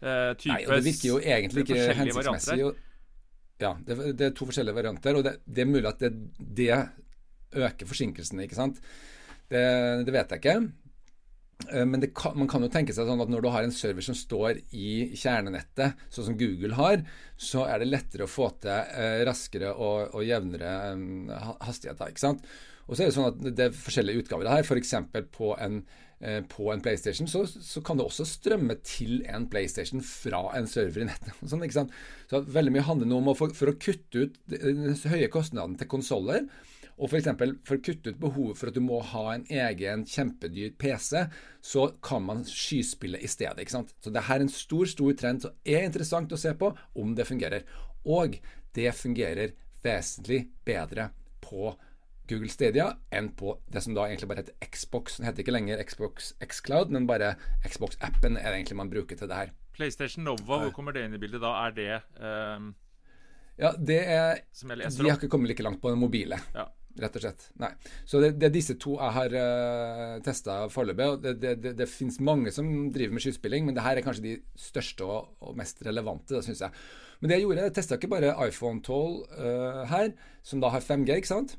Nei, 0.02 0.64
og 0.66 0.72
det 0.74 0.82
virker 0.88 1.08
jo 1.12 1.20
egentlig 1.20 1.62
ikke 1.62 1.94
hensiktsmessig. 1.94 2.58
ja, 3.62 3.76
det, 3.86 3.96
det, 4.18 4.26
er 4.26 4.34
to 4.34 4.48
forskjellige 4.48 4.74
varianter, 4.74 5.18
og 5.18 5.24
det, 5.28 5.36
det 5.46 5.62
er 5.62 5.70
mulig 5.70 5.86
at 5.86 6.02
det, 6.02 6.12
det 6.42 6.70
øker 7.52 7.86
forsinkelsene, 7.86 8.46
ikke 8.46 8.58
sant. 8.58 8.80
Det, 9.52 9.66
det 10.06 10.14
vet 10.14 10.32
jeg 10.32 10.42
ikke. 10.42 10.56
Eh, 11.70 11.86
men 11.86 12.04
kan, 12.16 12.36
man 12.38 12.50
kan 12.50 12.64
jo 12.64 12.70
tenke 12.72 12.94
seg 12.94 13.08
sånn 13.08 13.22
at 13.22 13.30
når 13.32 13.44
du 13.44 13.50
har 13.54 13.66
en 13.66 13.74
server 13.74 14.04
som 14.04 14.16
står 14.18 14.62
i 14.74 15.12
kjernenettet, 15.18 15.98
sånn 16.12 16.30
som 16.30 16.38
Google 16.40 16.76
har, 16.78 17.04
så 17.36 17.66
er 17.68 17.82
det 17.82 17.90
lettere 17.90 18.26
å 18.26 18.30
få 18.30 18.50
til 18.62 18.72
eh, 18.72 19.22
raskere 19.28 19.74
og, 19.74 20.14
og 20.16 20.26
jevnere 20.26 20.76
eh, 20.92 21.50
hastigheter. 21.66 22.12
ikke 22.12 22.26
sant? 22.26 22.46
Og 22.88 22.96
så 22.96 23.04
er 23.04 23.10
Det 23.10 23.16
sånn 23.16 23.28
at 23.30 23.44
det 23.56 23.68
er 23.68 23.76
forskjellige 23.76 24.24
utgaver 24.24 24.48
her. 24.50 24.66
F.eks. 24.66 24.94
På, 25.32 25.52
eh, 25.54 26.40
på 26.50 26.66
en 26.72 26.82
PlayStation 26.82 27.30
så, 27.30 27.44
så, 27.46 27.82
kan 27.84 27.98
det 27.98 28.04
også 28.08 28.26
strømme 28.28 28.76
til 28.86 29.22
en 29.30 29.46
PlayStation 29.50 30.02
fra 30.06 30.48
en 30.58 30.68
server 30.70 31.04
i 31.04 31.08
nettet. 31.08 31.38
Sånn, 31.50 31.62
ikke 31.64 31.80
sant? 31.82 31.94
Så 32.30 32.42
veldig 32.42 32.74
mye 32.74 32.86
handler 32.86 33.10
nå 33.10 33.22
om 33.22 33.32
å, 33.32 33.38
for, 33.38 33.54
for 33.56 33.72
å 33.72 33.78
kutte 33.78 34.26
ut 34.26 34.36
den 34.50 34.92
høye 35.14 35.30
kostnaden 35.32 35.78
til 35.80 35.90
konsoller 35.90 36.46
og 36.98 37.08
f.eks. 37.08 37.30
For, 37.38 37.54
for 37.66 37.78
å 37.78 37.84
kutte 37.84 38.12
ut 38.12 38.20
behovet 38.20 38.58
for 38.58 38.70
at 38.70 38.76
du 38.76 38.82
må 38.84 39.00
ha 39.12 39.24
en 39.34 39.46
egen 39.48 40.04
kjempedyr 40.08 40.74
PC, 40.80 41.24
så 41.64 41.86
kan 42.04 42.26
man 42.26 42.44
skyspille 42.48 43.20
i 43.22 43.30
stedet. 43.30 43.62
ikke 43.62 43.76
sant? 43.78 43.94
Så 44.02 44.12
det 44.14 44.26
her 44.28 44.40
er 44.40 44.46
en 44.46 44.52
stor, 44.52 44.88
stor 44.90 45.14
trend 45.18 45.44
som 45.44 45.56
er 45.64 45.86
interessant 45.86 46.32
å 46.32 46.40
se 46.40 46.52
på 46.58 46.72
om 46.98 47.16
det 47.18 47.28
fungerer. 47.28 47.64
Og 48.04 48.38
det 48.76 48.92
fungerer 48.98 49.56
vesentlig 49.82 50.44
bedre 50.66 51.10
på 51.42 51.72
Google 52.30 52.52
Stadia 52.52 52.86
enn 53.12 53.32
på 53.36 53.56
det 53.72 53.82
som 53.84 53.96
da 53.96 54.06
egentlig 54.06 54.28
bare 54.30 54.44
heter 54.44 54.68
Xbox. 54.72 55.18
Den 55.18 55.26
heter 55.28 55.44
ikke 55.44 55.56
lenger 55.56 55.82
Xbox 55.82 56.32
Xcloud, 56.44 56.92
men 56.94 57.08
bare 57.10 57.34
Xbox-appen 57.66 58.38
er 58.38 58.46
det 58.46 58.60
egentlig 58.60 58.78
man 58.78 58.92
bruker 58.92 59.18
til 59.18 59.30
det 59.30 59.40
her. 59.40 59.56
PlayStation 59.72 60.24
Nova, 60.28 60.60
hvor 60.62 60.70
kommer 60.76 60.94
det 60.94 61.06
inn 61.08 61.16
i 61.16 61.20
bildet 61.20 61.42
da? 61.42 61.56
Er 61.66 61.74
det 61.76 61.90
um, 62.20 62.70
Ja, 63.58 63.72
det 63.76 63.98
er 64.04 64.44
De 64.52 65.08
har 65.08 65.18
ikke 65.18 65.32
kommet 65.32 65.50
like 65.50 65.64
langt 65.64 65.80
på 65.82 65.90
den 65.90 66.00
mobile. 66.00 66.38
Ja 66.54 66.68
rett 67.00 67.16
og 67.16 67.24
slett. 67.24 67.46
Nei. 67.60 67.70
Så 68.08 68.20
det, 68.22 68.32
det 68.40 68.48
er 68.48 68.54
disse 68.54 68.76
to 68.80 68.96
jeg 68.98 69.16
har 69.16 69.36
uh, 69.36 69.42
eh, 69.42 70.16
testa 70.26 70.58
foreløpig. 70.72 71.08
Det, 71.22 71.34
det, 71.42 71.54
det, 71.64 71.72
det 71.78 71.88
finnes 71.90 72.18
mange 72.24 72.52
som 72.54 72.68
driver 72.92 73.16
med 73.16 73.24
skyspilling, 73.24 73.66
men 73.66 73.76
det 73.76 73.84
her 73.86 73.98
er 73.98 74.06
kanskje 74.06 74.26
de 74.26 74.36
største 74.58 75.06
og, 75.06 75.32
og 75.42 75.58
mest 75.58 75.82
relevante, 75.86 76.42
syns 76.44 76.64
jeg. 76.66 76.84
Men 77.20 77.30
det 77.30 77.38
jeg 77.38 77.46
gjorde, 77.46 77.66
jeg 77.68 77.76
testa 77.78 77.98
ikke 77.98 78.12
bare 78.12 78.32
iPhone 78.48 78.82
12 78.82 78.96
uh, 78.96 79.44
eh, 79.46 79.84
her, 79.92 80.10
som 80.46 80.62
da 80.62 80.72
har 80.74 80.84
5G, 80.84 81.20
ikke 81.20 81.32
sant? 81.34 81.56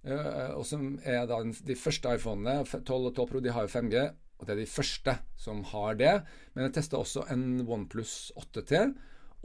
Uh, 0.00 0.56
og 0.56 0.64
som 0.68 0.94
er 1.04 1.26
da 1.28 1.42
de 1.44 1.76
første 1.76 2.16
iPhonene, 2.16 2.64
12 2.64 2.96
og 2.96 3.14
12 3.14 3.30
Pro, 3.30 3.44
de 3.44 3.54
har 3.54 3.68
jo 3.68 3.74
5G. 3.78 4.08
Og 4.40 4.48
det 4.48 4.54
er 4.54 4.62
de 4.62 4.70
første 4.72 5.14
som 5.36 5.60
har 5.68 5.98
det. 6.00 6.14
Men 6.54 6.66
jeg 6.66 6.78
testa 6.78 6.96
også 6.96 7.26
en 7.32 7.60
OnePlus 7.60 8.32
8T 8.40 8.86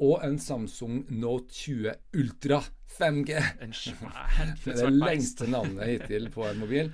og 0.01 0.23
en 0.25 0.37
Samsung 0.41 1.05
Note 1.15 1.53
20 1.53 1.93
Ultra 2.19 2.59
5G. 2.97 3.39
En 3.63 3.75
svær, 3.75 4.53
det 4.63 4.73
er 4.73 4.89
det 4.89 4.93
lengste 4.95 5.47
navnet 5.51 5.87
hittil 5.93 6.29
på 6.33 6.45
en 6.49 6.59
mobil. 6.59 6.91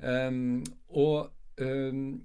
Um, 0.00 0.62
og 0.88 1.30
um, 1.60 2.18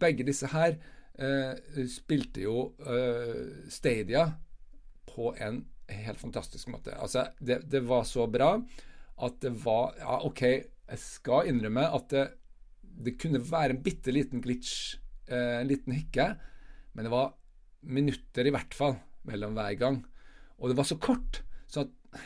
begge 0.00 0.26
disse 0.28 0.50
her 0.52 0.76
uh, 1.20 1.82
spilte 1.90 2.44
jo 2.44 2.70
uh, 2.84 3.68
Stadia 3.72 4.26
på 5.10 5.32
en 5.40 5.64
helt 5.90 6.20
fantastisk 6.20 6.70
måte. 6.72 6.94
Altså, 6.96 7.30
det, 7.40 7.62
det, 7.70 7.82
var 7.88 8.04
så 8.08 8.28
bra 8.30 8.54
at 9.20 9.40
det 9.42 9.52
var 9.64 9.96
Ja, 9.98 10.20
OK, 10.24 10.42
jeg 10.44 11.00
skal 11.02 11.50
innrømme 11.50 11.88
at 11.92 12.12
det, 12.12 12.26
det 12.80 13.18
kunne 13.20 13.42
være 13.42 13.74
en 13.74 13.82
bitte 13.84 14.12
liten 14.14 14.40
glitch, 14.44 14.96
en 15.30 15.68
liten 15.68 15.94
hikke, 15.94 16.32
men 16.94 17.06
det 17.06 17.12
var 17.12 17.34
minutter 17.86 18.48
i 18.48 18.52
hvert 18.54 18.74
fall 18.74 18.96
mellom 19.28 19.56
hver 19.58 19.76
gang. 19.80 20.00
Og 20.60 20.70
det 20.70 20.78
var 20.78 20.88
så 20.88 20.98
kort, 21.00 21.42
så 21.70 21.86
at 21.86 22.22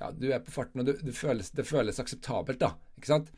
ja, 0.00 0.10
du 0.10 0.26
er 0.32 0.42
på 0.42 0.54
farten, 0.54 0.82
og 0.82 0.88
det, 0.88 0.98
du 1.06 1.12
føles, 1.14 1.52
det 1.54 1.66
føles 1.68 2.00
akseptabelt, 2.02 2.60
da. 2.62 2.74
Ikke 2.98 3.12
sant? 3.12 3.30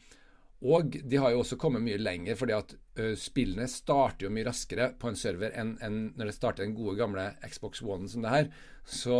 Og 0.65 0.95
de 1.05 1.19
har 1.21 1.35
jo 1.35 1.43
også 1.43 1.59
kommet 1.61 1.85
mye 1.85 2.01
lenger, 2.01 2.39
fordi 2.41 2.55
at 2.57 2.73
ø, 2.97 3.11
spillene 3.21 3.67
starter 3.69 4.25
jo 4.27 4.33
mye 4.33 4.47
raskere 4.47 4.89
på 4.97 5.11
en 5.11 5.19
server 5.21 5.53
enn 5.53 5.75
en 5.85 5.99
når 6.17 6.31
det 6.31 6.37
starter 6.39 6.65
den 6.65 6.73
gode, 6.79 6.97
gamle 6.97 7.27
Xbox 7.45 7.85
One 7.85 8.09
som 8.09 8.25
det 8.25 8.33
her. 8.33 8.49
Så 8.89 9.19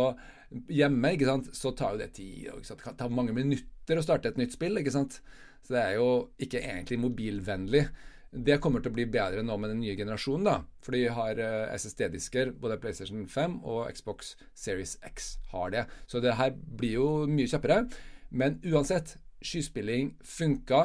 hjemme 0.73 1.13
ikke 1.13 1.29
sant, 1.29 1.51
så 1.53 1.75
tar 1.77 1.93
jo 1.93 2.01
det 2.01 2.09
tid. 2.17 2.47
Ikke 2.49 2.65
sant? 2.65 2.81
Det 2.81 2.87
kan 2.87 2.97
ta 2.97 3.09
mange 3.13 3.37
minutter 3.37 4.01
å 4.01 4.05
starte 4.05 4.33
et 4.33 4.41
nytt 4.41 4.57
spill. 4.57 4.81
ikke 4.81 4.95
sant? 4.95 5.19
Så 5.61 5.75
det 5.75 5.83
er 5.83 5.97
jo 5.99 6.09
ikke 6.41 6.63
egentlig 6.63 6.97
mobilvennlig. 7.05 7.85
Det 8.31 8.57
kommer 8.59 8.83
til 8.83 8.91
å 8.91 8.97
bli 8.97 9.05
bedre 9.07 9.43
nå 9.45 9.55
med 9.57 9.71
den 9.71 9.79
nye 9.81 9.95
generasjonen, 9.95 10.47
da. 10.49 10.57
For 10.83 10.95
de 10.95 11.05
har 11.15 11.39
uh, 11.39 11.71
SSD-disker, 11.77 12.51
både 12.59 12.79
PlayStation 12.83 13.23
5 13.31 13.61
og 13.63 13.87
Xbox 13.95 14.35
Series 14.51 14.97
X 15.07 15.37
har 15.53 15.71
det. 15.73 15.85
Så 16.11 16.19
det 16.23 16.35
her 16.35 16.51
blir 16.53 16.97
jo 16.97 17.09
mye 17.31 17.47
kjappere. 17.47 17.85
Men 18.29 18.59
uansett, 18.67 19.15
skyspilling 19.41 20.15
funka 20.25 20.81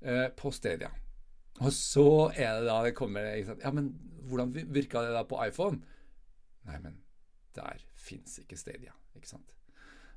eh, 0.00 0.28
på 0.36 0.52
Stadia. 0.54 0.88
Og 1.60 1.72
så 1.74 2.08
er 2.36 2.60
det 2.60 2.68
da 2.68 2.76
det 2.84 2.94
kommer 2.96 3.26
Ja, 3.34 3.72
men 3.74 3.90
hvordan 4.28 4.52
virka 4.54 5.02
det 5.04 5.14
da 5.14 5.24
på 5.28 5.40
iPhone? 5.44 5.80
Nei, 6.66 6.78
men 6.82 6.98
der 7.56 7.82
fins 7.96 8.38
ikke 8.42 8.58
Stadia, 8.60 8.94
ikke 9.16 9.30
sant. 9.30 9.54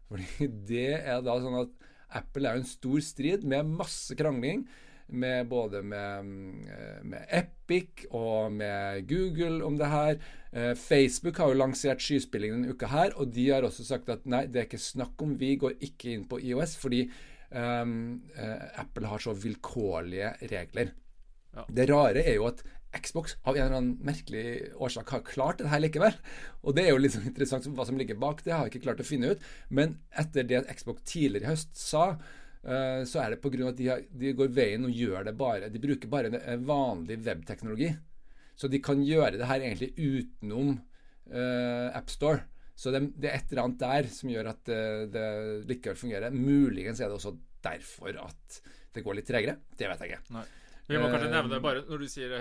Fordi 0.10 0.50
det 0.72 0.92
er 1.00 1.24
da 1.26 1.38
sånn 1.42 1.62
at 1.62 1.90
Apple 2.20 2.50
er 2.50 2.58
jo 2.58 2.64
en 2.64 2.72
stor 2.72 3.02
strid 3.06 3.44
med 3.48 3.70
masse 3.70 4.16
krangling 4.18 4.66
med 5.10 5.48
både 5.50 5.82
med, 5.84 6.30
eh, 6.70 7.00
med, 7.04 7.26
Epic 7.30 8.06
og 8.12 8.52
med 8.54 9.08
Google 9.10 9.66
om 9.66 9.78
det 9.78 9.90
her. 9.90 10.20
Eh, 10.52 10.74
Facebook 10.76 11.38
har 11.38 11.50
jo 11.50 11.60
lansert 11.60 12.02
skyspillingen 12.04 12.64
denne 12.64 12.74
uka 12.76 12.88
her, 12.88 13.14
og 13.16 13.34
de 13.34 13.50
har 13.50 13.68
også 13.68 13.86
sagt 13.86 14.10
at 14.10 14.26
nei, 14.26 14.46
det 14.48 14.62
er 14.62 14.70
ikke 14.70 14.82
snakk 14.82 15.22
om, 15.22 15.38
vi 15.40 15.56
går 15.62 15.78
ikke 15.80 16.14
inn 16.14 16.26
på 16.30 16.42
IOS 16.42 16.76
fordi 16.82 17.04
um, 17.52 18.22
Apple 18.78 19.10
har 19.10 19.22
så 19.24 19.34
vilkårlige 19.34 20.34
regler. 20.52 20.94
Ja. 21.56 21.66
Det 21.66 21.90
rare 21.90 22.24
er 22.24 22.38
jo 22.38 22.50
at 22.50 22.62
Xbox 22.90 23.36
av 23.46 23.54
en 23.54 23.62
eller 23.62 23.78
annen 23.78 23.98
merkelig 24.06 24.72
årsak 24.82 25.12
har 25.14 25.26
klart 25.26 25.60
det 25.62 25.70
her 25.70 25.82
likevel. 25.84 26.16
Og 26.66 26.74
det 26.76 26.88
er 26.88 26.96
jo 26.96 27.02
litt 27.02 27.14
sånn 27.14 27.28
interessant 27.30 27.68
hva 27.78 27.86
som 27.86 28.00
ligger 28.00 28.18
bak. 28.18 28.42
Det 28.46 28.54
har 28.56 28.66
jeg 28.66 28.74
ikke 28.74 28.86
klart 28.88 29.04
å 29.04 29.06
finne 29.06 29.34
ut. 29.34 29.44
Men 29.70 30.00
etter 30.18 30.48
det 30.50 30.64
Xbox 30.80 31.06
tidligere 31.10 31.46
i 31.46 31.52
høst 31.52 31.78
sa, 31.78 32.16
så 32.60 33.22
er 33.24 33.32
det 33.32 33.40
pga. 33.40 33.70
at 33.70 33.78
de, 33.78 33.86
har, 33.88 34.02
de, 34.12 34.34
går 34.36 34.50
veien 34.52 34.84
og 34.84 34.92
gjør 34.92 35.30
det 35.30 35.32
bare 35.40 35.70
De 35.72 35.80
bruker 35.80 36.10
bare 36.12 36.28
en 36.28 36.66
vanlig 36.68 37.16
webteknologi. 37.24 37.94
Så 38.60 38.68
de 38.68 38.82
kan 38.84 39.00
gjøre 39.00 39.38
det 39.40 39.48
her 39.48 39.64
egentlig 39.64 39.94
utenom 39.96 40.74
uh, 40.76 41.88
AppStore. 41.96 42.44
Så 42.76 42.92
det, 42.92 43.06
det, 43.16 43.30
er 43.30 43.38
et 43.40 43.54
eller 43.54 43.64
annet 43.64 43.80
der 43.80 44.10
som 44.12 44.32
gjør 44.32 44.52
at 44.52 44.62
det, 44.68 44.84
det 45.16 45.26
likevel 45.72 46.00
fungerer. 46.00 46.36
Muligens 46.36 47.00
er 47.00 47.08
det 47.08 47.16
også 47.16 47.38
derfor 47.64 48.16
at 48.24 48.60
det 48.96 49.04
går 49.06 49.20
litt 49.20 49.28
tregere. 49.28 49.56
Det 49.80 49.88
vet 49.88 50.04
jeg 50.04 50.14
ikke. 50.14 50.36
Nei. 50.36 50.46
Vi 50.90 50.98
må 50.98 51.10
kanskje 51.12 51.30
nevne 51.30 51.60
bare 51.62 51.84
når 51.86 52.02
du 52.02 52.08
sier 52.10 52.32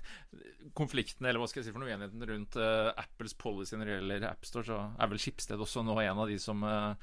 konflikten, 0.78 1.26
eller 1.26 1.42
hva 1.42 1.48
skal 1.50 1.60
jeg 1.60 1.68
si 1.68 1.74
for 1.74 1.82
noe 1.82 1.92
enigheten 1.92 2.24
rundt 2.30 2.56
uh, 2.56 2.94
Apples 2.96 3.36
policy 3.36 3.76
når 3.76 3.90
det 3.90 3.98
gjelder 3.98 4.26
AppStore, 4.30 4.66
så 4.70 4.78
er 4.96 5.10
vel 5.10 5.20
Skipsted 5.20 5.60
også 5.60 5.84
nå 5.84 5.98
en 6.00 6.22
av 6.24 6.30
de 6.30 6.38
som 6.40 6.64
uh, 6.64 6.94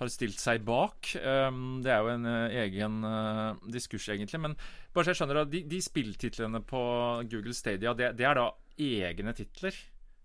har 0.00 0.10
stilt 0.12 0.40
seg 0.40 0.64
bak. 0.66 1.12
Um, 1.20 1.80
det 1.84 1.92
er 1.92 2.02
jo 2.02 2.12
en 2.14 2.28
uh, 2.28 2.58
egen 2.64 3.00
uh, 3.06 3.70
diskurs, 3.72 4.08
egentlig. 4.12 4.40
Men 4.42 4.56
bare 4.92 5.06
så 5.06 5.12
jeg 5.12 5.22
skjønner 5.22 5.42
at 5.44 5.52
de, 5.52 5.62
de 5.68 5.80
spilltitlene 5.84 6.62
på 6.68 6.82
Google 7.30 7.56
Stadia, 7.56 7.94
det, 7.96 8.12
det, 8.18 8.28
er 8.28 8.38
da 8.38 8.48
egne 8.80 9.34
titler? 9.36 9.76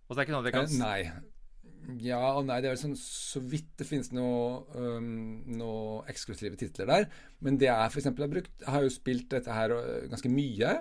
Og 0.07 0.15
det 0.15 0.21
er 0.21 0.27
ikke 0.27 0.37
noe 0.37 0.45
det 0.45 0.55
kan 0.55 0.69
eh, 0.69 0.77
Nei. 0.79 1.97
Ja 2.03 2.21
og 2.35 2.47
nei. 2.47 2.61
Det 2.63 2.71
er 2.71 2.79
sånn 2.79 2.95
så 2.99 3.41
vidt 3.43 3.69
det 3.79 3.87
finnes 3.87 4.09
noe, 4.15 4.63
um, 4.75 5.43
noe 5.59 6.01
eksklusive 6.11 6.59
titler 6.59 6.89
der. 6.89 7.11
Men 7.43 7.59
det 7.59 7.69
jeg 7.69 7.91
f.eks. 7.91 8.09
har 8.09 8.31
brukt 8.31 8.63
Jeg 8.63 8.73
har 8.73 8.87
jo 8.87 8.95
spilt 8.95 9.29
dette 9.35 9.59
her 9.59 9.75
ganske 10.11 10.31
mye. 10.31 10.73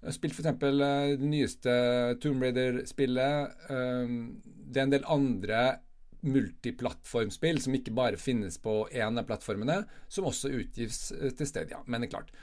Jeg 0.00 0.08
har 0.08 0.16
spilt 0.16 0.38
f.eks. 0.38 0.56
det 0.62 1.28
nyeste 1.28 1.76
Tomb 2.22 2.46
Raider-spillet. 2.46 3.62
Um, 3.68 4.16
det 4.70 4.80
er 4.80 4.88
en 4.88 4.96
del 4.96 5.06
andre 5.10 5.62
multiplattformspill 6.26 7.60
som 7.64 7.76
ikke 7.76 7.94
bare 7.96 8.20
finnes 8.20 8.58
på 8.62 8.82
én 8.92 9.18
av 9.20 9.26
plattformene, 9.28 9.82
som 10.08 10.28
også 10.30 10.52
utgis 10.60 11.10
eh, 11.16 11.34
til 11.36 11.48
Stadia. 11.48 11.82
Men 11.86 12.02
det 12.02 12.10
er 12.10 12.16
klart, 12.18 12.34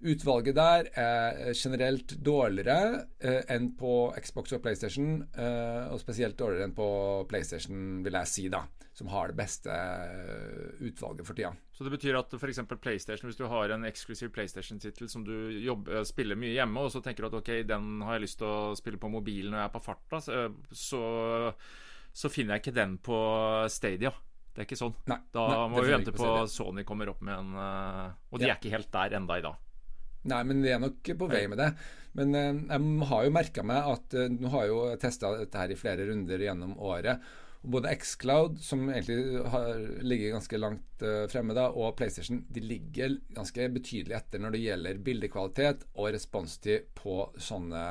utvalget 0.00 0.56
der 0.56 0.88
er 0.96 1.54
generelt 1.54 2.14
dårligere 2.24 3.06
eh, 3.20 3.42
enn 3.52 3.72
på 3.78 4.12
Xbox 4.20 4.54
og 4.56 4.62
PlayStation, 4.64 5.20
eh, 5.36 5.88
og 5.92 6.00
spesielt 6.00 6.38
dårligere 6.40 6.70
enn 6.70 6.76
på 6.76 6.90
PlayStation, 7.28 8.00
vil 8.04 8.16
jeg 8.20 8.30
si, 8.30 8.46
da, 8.52 8.62
som 8.96 9.10
har 9.12 9.30
det 9.30 9.38
beste 9.38 9.74
eh, 9.74 10.80
utvalget 10.88 11.28
for 11.28 11.36
tida. 11.36 11.52
Så 11.76 11.84
det 11.86 11.92
betyr 11.94 12.18
at 12.20 12.32
f.eks. 12.36 12.62
PlayStation, 12.80 13.28
hvis 13.28 13.38
du 13.40 13.46
har 13.50 13.72
en 13.74 13.86
eksklusiv 13.88 14.32
PlayStation-tittel 14.34 15.08
som 15.12 15.24
du 15.26 15.34
jobber, 15.60 16.02
spiller 16.08 16.38
mye 16.38 16.56
hjemme, 16.56 16.80
og 16.80 16.92
så 16.94 17.04
tenker 17.04 17.24
du 17.24 17.30
at 17.30 17.38
ok, 17.42 17.52
den 17.68 18.00
har 18.06 18.18
jeg 18.18 18.26
lyst 18.26 18.40
til 18.40 18.50
å 18.50 18.74
spille 18.78 19.00
på 19.00 19.12
mobilen 19.12 19.54
når 19.54 19.64
jeg 19.64 19.70
er 19.70 19.76
på 19.76 19.86
farta, 19.90 20.24
så, 20.24 20.42
så 20.72 21.04
så 22.12 22.30
finner 22.32 22.56
jeg 22.56 22.64
ikke 22.64 22.76
den 22.76 22.98
på 23.04 23.18
Stadia. 23.72 24.12
Det 24.50 24.64
er 24.64 24.66
ikke 24.66 24.80
sånn. 24.80 24.94
Nei, 25.10 25.18
da 25.32 25.46
nei, 25.46 25.66
må 25.70 25.82
vi 25.84 25.92
vente 25.94 26.14
på 26.14 26.30
Sony 26.50 26.84
kommer 26.86 27.12
opp 27.12 27.20
med 27.26 27.36
en 27.36 27.52
uh, 27.54 28.06
Og 28.32 28.40
de 28.40 28.48
ja. 28.48 28.54
er 28.54 28.58
ikke 28.58 28.74
helt 28.74 28.90
der 28.92 29.14
enda 29.20 29.36
i 29.38 29.44
dag. 29.44 29.60
Nei, 30.30 30.40
men 30.44 30.64
vi 30.64 30.72
er 30.74 30.80
nok 30.82 31.12
på 31.20 31.28
vei 31.30 31.44
med 31.48 31.62
det. 31.62 31.68
Men 32.18 32.34
uh, 32.34 32.48
jeg 32.66 33.10
har 33.12 33.28
jo 33.28 33.36
merka 33.36 33.64
meg 33.66 33.92
at 33.92 34.16
uh, 34.18 34.26
Nå 34.34 34.50
har 34.52 34.66
jeg 34.66 34.72
jo 34.74 34.80
testa 35.04 35.30
dette 35.38 35.62
her 35.62 35.70
i 35.70 35.78
flere 35.78 36.08
runder 36.10 36.44
gjennom 36.44 36.74
året. 36.82 37.30
Både 37.60 37.92
Xcloud, 38.00 38.58
som 38.64 38.86
egentlig 38.88 39.40
har, 39.52 39.80
ligger 40.00 40.32
ganske 40.32 40.60
langt 40.60 41.02
fremme, 41.28 41.52
da, 41.52 41.66
og 41.68 41.92
PlayStation 41.98 42.38
de 42.48 42.62
ligger 42.64 43.18
ganske 43.36 43.66
betydelig 43.74 44.16
etter 44.16 44.40
når 44.40 44.56
det 44.56 44.62
gjelder 44.62 45.02
bildekvalitet 45.04 45.84
og 45.92 46.08
responstid 46.16 46.88
på 46.96 47.18
sånne 47.36 47.84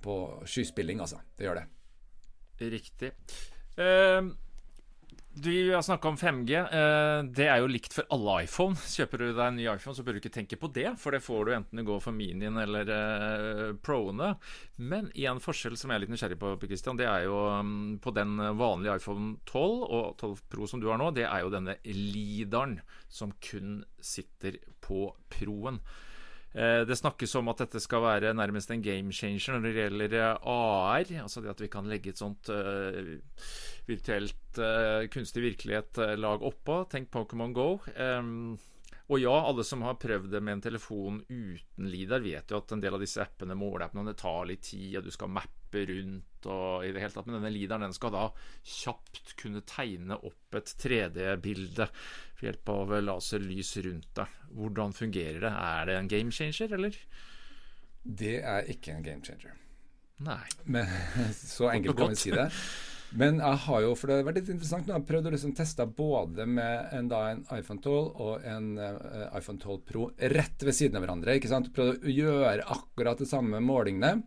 på 0.00 0.16
skyspilling. 0.48 1.04
Altså. 1.04 1.20
Det 1.36 1.44
gjør 1.44 1.60
det. 1.60 1.66
Riktig. 2.58 3.12
Uh, 3.78 4.30
du 5.34 5.74
har 5.74 5.82
snakka 5.82 6.08
om 6.08 6.16
5G. 6.16 6.60
Uh, 6.60 6.74
eh, 6.78 7.24
det 7.34 7.48
er 7.50 7.58
jo 7.58 7.66
likt 7.66 7.96
for 7.96 8.06
alle 8.14 8.36
iPhone. 8.44 8.78
Kjøper 8.94 9.18
du 9.18 9.26
deg 9.32 9.42
en 9.42 9.56
ny 9.58 9.66
iPhone, 9.66 9.96
så 9.96 10.04
bør 10.06 10.14
du 10.14 10.20
ikke 10.20 10.30
tenke 10.36 10.58
på 10.60 10.70
det, 10.70 10.92
for 11.02 11.10
det 11.10 11.24
får 11.26 11.48
du 11.48 11.54
enten 11.56 11.80
du 11.80 11.86
går 11.88 11.98
for 12.04 12.14
minien 12.14 12.54
eller 12.62 12.92
uh, 12.94 13.72
proene. 13.82 14.34
Men 14.78 15.10
én 15.18 15.42
forskjell 15.42 15.74
som 15.80 15.90
jeg 15.90 15.98
er 15.98 16.04
litt 16.04 16.14
nysgjerrig 16.14 16.38
på, 16.38 16.54
Christian, 16.62 17.00
det 17.00 17.10
er 17.10 17.26
jo 17.26 17.40
um, 17.50 17.74
på 18.02 18.14
den 18.14 18.38
vanlige 18.60 19.00
iPhone 19.00 19.34
12 19.50 19.82
og 19.82 20.14
12 20.22 20.46
Pro 20.54 20.70
som 20.70 20.82
du 20.82 20.86
har 20.92 21.02
nå, 21.02 21.10
det 21.18 21.26
er 21.26 21.42
jo 21.42 21.52
denne 21.56 21.80
lidaren 21.82 22.78
som 23.10 23.34
kun 23.42 23.80
sitter 23.98 24.62
på 24.84 25.08
Proen. 25.34 25.82
Eh, 26.54 26.84
det 26.86 26.94
snakkes 26.94 27.32
om 27.40 27.50
at 27.50 27.64
dette 27.64 27.80
skal 27.82 28.04
være 28.04 28.34
nærmest 28.36 28.70
en 28.70 28.82
game 28.82 29.12
changer 29.12 29.56
når 29.56 29.64
det 29.66 29.74
gjelder 29.74 30.12
eh, 30.20 30.50
AR. 30.54 31.08
Altså 31.24 31.42
det 31.42 31.50
at 31.50 31.64
vi 31.64 31.70
kan 31.72 31.88
legge 31.90 32.12
et 32.14 32.20
sånt 32.20 32.50
uh, 32.54 33.16
virtuelt 33.88 34.60
uh, 34.62 35.02
kunstig 35.10 35.42
virkelighet-lag 35.48 36.46
oppå. 36.46 36.84
Tenk 36.92 37.10
Pokémon 37.14 37.56
Go. 37.56 37.68
Um, 37.98 38.54
og 39.04 39.20
ja, 39.20 39.32
alle 39.36 39.64
som 39.68 39.82
har 39.84 39.98
prøvd 40.00 40.30
det 40.32 40.40
med 40.40 40.56
en 40.56 40.62
telefon 40.64 41.18
uten 41.28 41.88
LIDAR, 41.92 42.22
vet 42.24 42.52
jo 42.52 42.60
at 42.62 42.72
en 42.72 42.80
del 42.80 42.96
av 42.96 43.02
disse 43.04 43.20
appene, 43.20 43.56
måleappene, 43.58 44.06
det 44.08 44.16
tar 44.22 44.46
litt 44.48 44.62
tid, 44.64 44.94
og 44.96 45.04
du 45.04 45.12
skal 45.12 45.32
mappe 45.34 45.82
rundt 45.90 46.48
og 46.48 46.86
i 46.86 46.92
det 46.94 47.02
hele 47.02 47.12
tatt. 47.12 47.28
Men 47.28 47.36
denne 47.36 47.52
LIDARen 47.52 47.84
den 47.84 47.96
skal 47.96 48.14
da 48.14 48.22
kjapt 48.62 49.34
kunne 49.40 49.60
tegne 49.68 50.16
opp 50.16 50.56
et 50.56 50.72
3D-bilde 50.80 51.88
ved 52.38 52.48
hjelp 52.48 52.72
av 52.72 52.96
laserlys 53.04 53.74
rundt 53.84 54.08
deg. 54.16 54.40
Hvordan 54.56 54.96
fungerer 54.96 55.44
det? 55.44 55.52
Er 55.52 55.90
det 55.90 55.98
en 55.98 56.10
game 56.14 56.32
changer, 56.32 56.72
eller? 56.78 56.96
Det 58.04 58.38
er 58.40 58.72
ikke 58.72 58.96
en 58.96 59.04
game 59.04 59.24
changer. 59.24 59.52
Nei. 60.24 60.40
Men 60.64 60.88
så 61.36 61.68
enkelt 61.74 62.00
kan 62.00 62.16
vi 62.16 62.22
si 62.24 62.32
det. 62.32 62.48
Men 63.14 63.38
jeg 63.38 63.60
har 63.66 63.82
jo, 63.84 63.94
for 63.98 64.10
det 64.10 64.16
har 64.16 64.26
vært 64.26 64.40
litt 64.40 64.52
interessant, 64.54 64.88
nå, 64.88 64.96
jeg 64.96 65.06
prøvd 65.08 65.28
å 65.28 65.32
liksom 65.34 65.52
teste 65.54 65.86
både 65.86 66.46
med 66.50 66.94
en, 66.96 67.10
da, 67.10 67.20
en 67.30 67.42
iPhone 67.54 67.82
12 67.82 68.22
og 68.24 68.46
en 68.50 68.70
uh, 68.80 69.28
iPhone 69.38 69.60
12 69.60 69.76
Pro 69.86 70.08
rett 70.34 70.64
ved 70.66 70.74
siden 70.74 70.98
av 70.98 71.04
hverandre. 71.04 71.36
ikke 71.38 71.50
sant? 71.52 71.70
Prøvd 71.74 72.08
å 72.08 72.14
gjøre 72.14 72.66
akkurat 72.74 73.20
de 73.20 73.28
samme 73.30 73.60
målingene. 73.62 74.24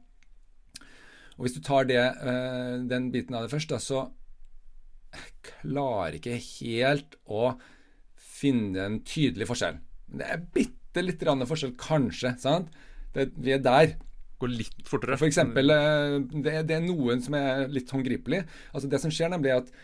Og 1.37 1.45
Hvis 1.45 1.57
du 1.57 1.61
tar 1.65 1.89
det, 1.89 1.99
uh, 2.21 2.77
den 2.87 3.11
biten 3.13 3.35
av 3.35 3.45
det 3.45 3.51
først, 3.51 3.73
da, 3.73 3.81
så 3.83 4.05
klarer 5.47 6.17
ikke 6.17 6.39
helt 6.39 7.17
å 7.25 7.53
finne 8.37 8.83
en 8.85 8.99
tydelig 9.07 9.47
forskjell. 9.49 9.79
Det 10.07 10.27
er 10.27 10.43
bitte 10.53 11.03
litt 11.03 11.23
forskjell, 11.23 11.75
kanskje. 11.79 12.37
sant? 12.39 12.71
Det, 13.13 13.31
vi 13.35 13.55
er 13.55 13.63
der. 13.63 13.97
Gå 14.37 14.49
litt 14.51 14.85
fortere. 14.85 15.17
For 15.17 15.29
eksempel, 15.29 15.73
eh, 15.73 16.17
det, 16.45 16.55
det 16.69 16.75
er 16.77 16.83
noen 16.85 17.21
som 17.25 17.37
er 17.39 17.67
litt 17.73 17.89
håndgripelig. 17.93 18.43
Altså 18.73 18.89
Det 18.91 18.99
som 19.01 19.13
skjer, 19.13 19.31
nemlig 19.33 19.53
er 19.53 19.63
at 19.65 19.77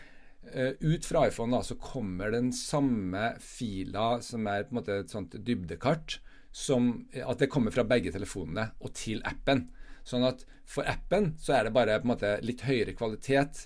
Uh, 0.44 0.74
ut 0.84 1.06
fra 1.08 1.22
iPhone 1.24 1.56
da, 1.56 1.62
så 1.64 1.72
kommer 1.80 2.28
den 2.34 2.50
samme 2.52 3.30
fila 3.40 4.18
som 4.20 4.44
er 4.50 4.66
på 4.66 4.74
en 4.74 4.78
måte 4.82 4.98
et 5.00 5.12
sånt 5.12 5.32
dybdekart, 5.40 6.18
som, 6.52 6.90
at 7.16 7.40
det 7.40 7.48
kommer 7.50 7.72
fra 7.72 7.86
begge 7.88 8.12
telefonene 8.12 8.66
og 8.84 8.92
til 8.98 9.22
appen. 9.26 9.64
Sånn 10.04 10.26
at 10.28 10.44
for 10.68 10.86
appen 10.88 11.32
så 11.40 11.56
er 11.56 11.66
det 11.66 11.74
bare 11.74 11.96
på 11.96 12.06
en 12.06 12.12
måte 12.12 12.34
litt 12.44 12.62
høyere 12.68 12.92
kvalitet 12.98 13.64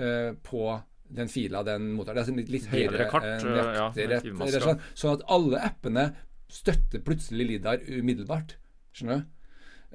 uh, 0.00 0.34
på 0.42 0.66
den 1.16 1.30
fila 1.30 1.62
den 1.66 1.92
mottar. 1.94 2.16
Det 2.16 2.24
er 2.24 2.24
altså 2.26 2.36
litt, 2.40 2.52
litt 2.56 2.68
høyere 2.74 3.06
kart, 3.12 3.46
uh, 3.46 3.70
ja, 3.78 4.58
sånn, 4.58 4.82
sånn 4.98 5.16
at 5.20 5.24
alle 5.38 5.62
appene 5.62 6.08
støtter 6.52 7.06
plutselig 7.06 7.52
LIDAR 7.52 7.86
umiddelbart. 7.86 8.58
Skjønner 8.96 9.22
du? 9.22 9.32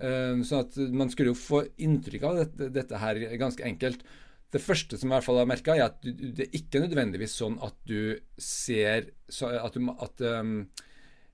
Sånn 0.02 0.66
at 0.66 0.78
man 0.98 1.12
skulle 1.14 1.34
jo 1.34 1.38
få 1.38 1.64
inntrykk 1.82 2.28
av 2.28 2.40
dette, 2.42 2.70
dette 2.74 3.02
her 3.02 3.20
ganske 3.42 3.66
enkelt. 3.68 4.06
Det 4.52 4.60
første 4.60 4.98
som 5.00 5.08
jeg 5.08 5.14
i 5.14 5.18
hvert 5.18 5.28
fall 5.28 5.40
har 5.40 5.50
merka, 5.50 5.76
er 5.76 5.86
at 5.88 6.00
du, 6.04 6.12
det 6.12 6.48
er 6.48 6.58
ikke 6.60 6.82
nødvendigvis 6.84 7.38
sånn 7.40 7.58
at 7.64 7.78
du 7.88 8.18
ser 8.42 9.12
At, 9.32 9.78
du, 9.78 9.92
at 10.04 10.24
um, 10.28 10.56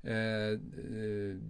uh, 0.06 0.54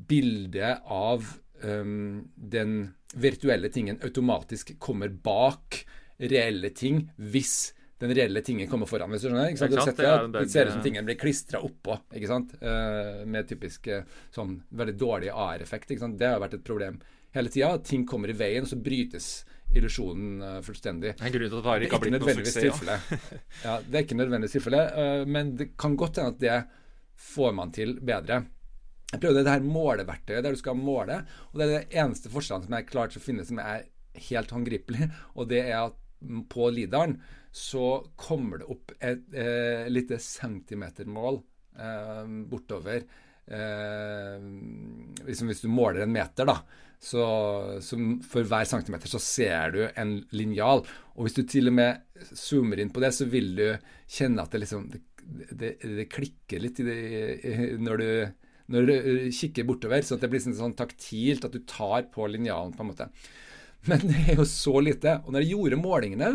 bildet 0.07 0.85
av 0.87 1.27
um, 1.63 2.29
den 2.35 2.77
virtuelle 3.15 3.71
tingen 3.73 3.99
automatisk 4.03 4.77
kommer 4.83 5.11
bak 5.11 5.81
reelle 6.17 6.71
ting 6.75 7.07
hvis 7.17 7.73
den 8.01 8.13
reelle 8.13 8.41
tingen 8.45 8.69
kommer 8.69 8.89
foran. 8.89 9.09
hvis 9.11 9.23
du 9.25 9.29
skjønner, 9.29 9.49
ikke 9.49 9.63
sant? 9.63 9.73
Du 9.73 9.81
setter, 9.81 10.27
det, 10.27 10.39
det, 10.43 10.51
ser 10.53 10.69
ut 10.69 10.75
som 10.77 10.83
tingen 10.85 11.05
blir 11.07 11.17
klistra 11.17 11.61
oppå, 11.65 11.97
ikke 12.13 12.29
sant? 12.29 12.53
Uh, 12.61 13.23
med 13.25 13.49
typisk 13.49 13.89
uh, 13.89 14.03
sånn 14.33 14.59
veldig 14.69 14.97
dårlig 15.01 15.31
AR-effekt. 15.33 15.91
ikke 15.91 16.05
sant? 16.05 16.19
Det 16.19 16.29
har 16.29 16.41
vært 16.43 16.59
et 16.59 16.65
problem 16.67 16.99
hele 17.33 17.53
tida. 17.53 17.71
Ting 17.85 18.05
kommer 18.07 18.29
i 18.29 18.37
veien, 18.37 18.67
og 18.67 18.71
så 18.71 18.77
brytes 18.81 19.31
illusjonen 19.75 20.41
uh, 20.41 20.59
fullstendig. 20.65 21.15
Det 21.17 21.25
er 21.25 21.31
en 21.31 21.37
grunn 21.37 21.53
til 21.53 21.63
at 21.63 21.87
ikke 21.87 21.97
har 21.97 22.05
blitt 22.05 22.17
noe 22.17 22.37
suksess. 22.39 22.83
Ja. 22.87 22.99
ja, 23.67 23.79
det 23.83 23.99
er 23.99 24.05
ikke 24.05 24.19
nødvendigvis 24.19 24.57
tilfelle, 24.59 24.83
uh, 24.93 25.23
men 25.29 25.55
det 25.59 25.71
kan 25.79 25.97
godt 25.99 26.21
hende 26.21 26.35
at 26.35 26.43
det 26.43 26.61
får 27.17 27.57
man 27.57 27.73
til 27.75 27.97
bedre. 28.05 28.43
Jeg 29.11 29.23
prøvde 29.23 29.43
det 29.45 29.53
her 29.53 29.63
måleverktøyet 29.63 30.43
der 30.43 30.55
du 30.55 30.59
skal 30.59 30.77
måle, 30.79 31.21
og 31.51 31.59
det 31.59 31.65
er 31.65 31.73
det 31.77 32.01
eneste 32.01 32.31
forskjellen 32.31 32.67
som 32.67 32.75
jeg 32.75 32.89
klart 32.89 33.15
å 33.15 33.23
finne 33.23 33.45
som 33.47 33.61
er 33.63 33.87
helt 34.27 34.51
håndgripelig, 34.51 35.07
og 35.37 35.49
det 35.51 35.63
er 35.65 35.79
at 35.85 35.97
på 36.49 36.69
Lidaren 36.73 37.17
så 37.57 38.05
kommer 38.15 38.61
det 38.61 38.67
opp 38.69 38.93
et 38.99 39.23
eh, 39.33 39.87
lite 39.89 40.19
centimetermål 40.21 41.39
eh, 41.79 42.25
bortover. 42.51 43.05
Eh, 43.47 44.43
liksom 45.25 45.49
hvis 45.49 45.63
du 45.63 45.69
måler 45.71 46.03
en 46.05 46.13
meter, 46.13 46.49
da, 46.49 46.59
så, 46.99 47.23
så, 47.81 47.97
for 48.29 48.47
hver 48.49 48.67
centimeter 48.69 49.09
så 49.09 49.21
ser 49.21 49.73
du 49.73 49.81
en 49.87 50.17
linjal. 50.37 50.83
Og 51.15 51.27
hvis 51.27 51.37
du 51.37 51.43
til 51.49 51.71
og 51.71 51.77
med 51.79 52.25
zoomer 52.33 52.81
inn 52.81 52.93
på 52.93 53.03
det, 53.03 53.13
så 53.15 53.29
vil 53.29 53.53
du 53.57 53.67
kjenne 54.05 54.43
at 54.43 54.53
det 54.53 54.63
liksom 54.65 54.89
det, 54.91 55.01
det, 55.51 55.71
det 55.81 56.07
klikker 56.11 56.61
litt 56.63 56.79
det, 56.85 56.99
når, 57.81 58.03
du, 58.03 58.45
når, 58.73 58.87
du, 58.87 58.93
kikker 59.33 59.67
bortover. 59.67 60.05
Så 60.05 60.19
det 60.21 60.29
blir 60.31 60.43
sånn, 60.43 60.57
sånn 60.57 60.77
taktilt 60.77 61.45
at 61.47 61.57
du 61.57 61.61
tar 61.67 62.09
på 62.13 62.29
linjalen, 62.31 62.73
på 62.75 62.85
en 62.85 62.91
måte. 62.93 63.11
Men 63.91 64.03
det 64.09 64.23
er 64.27 64.41
jo 64.41 64.47
så 64.49 64.79
lite. 64.83 65.19
Og 65.25 65.33
når 65.33 65.45
jeg 65.45 65.53
gjorde 65.55 65.79
målingene, 65.81 66.33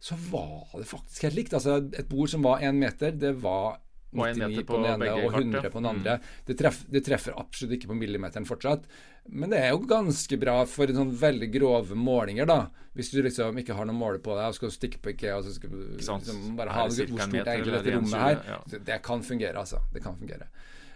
så 0.00 0.16
var 0.30 0.80
det 0.80 0.88
faktisk 0.88 1.28
helt 1.28 1.38
likt. 1.38 1.54
Altså 1.56 1.78
Et 1.92 2.08
bord 2.08 2.32
som 2.32 2.44
var 2.44 2.64
én 2.64 2.80
meter, 2.80 3.12
det 3.12 3.34
var 3.42 3.78
99 4.10 4.64
på, 4.64 4.72
på, 4.72 4.78
den 4.82 4.90
ene 4.90 5.10
og 5.12 5.34
100 5.36 5.60
kart, 5.60 5.72
på 5.72 5.78
den 5.78 5.88
andre. 5.90 6.16
Mm. 6.18 6.30
Det, 6.46 6.56
treff, 6.58 6.80
det, 6.90 7.02
treffer 7.06 7.36
absolutt 7.38 7.76
ikke 7.76 7.92
på 7.92 7.98
millimeteren 7.98 8.48
fortsatt. 8.48 8.88
Men 9.30 9.52
det 9.52 9.60
er 9.62 9.74
jo 9.74 9.84
ganske 9.90 10.38
bra 10.40 10.56
for 10.66 10.90
sånn 10.96 11.12
veldig 11.20 11.50
grove 11.54 11.98
målinger, 11.98 12.48
da. 12.50 12.60
Hvis 12.96 13.12
du 13.14 13.20
liksom 13.22 13.60
ikke 13.62 13.76
har 13.78 13.86
noe 13.86 13.94
måle 13.94 14.18
på 14.22 14.34
deg 14.34 14.50
og 14.50 14.56
skal 14.56 14.74
stikke 14.74 14.98
på 15.04 15.12
IKEA 15.12 15.36
og 15.38 15.46
så 15.46 15.54
skal 15.54 15.76
liksom 15.94 16.42
bare 16.58 16.74
ha 16.74 16.88
det, 16.88 17.06
hvor 17.12 17.22
stort 17.22 17.52
egentlig 17.54 17.76
dette 17.76 17.94
rommet 17.94 18.24
her. 18.24 18.42
Ja. 18.50 18.82
Det 18.90 18.98
kan 19.06 19.22
fungere, 19.26 19.62
altså. 19.62 19.84
Det 19.94 20.02
kan 20.02 20.18
fungere. 20.18 20.50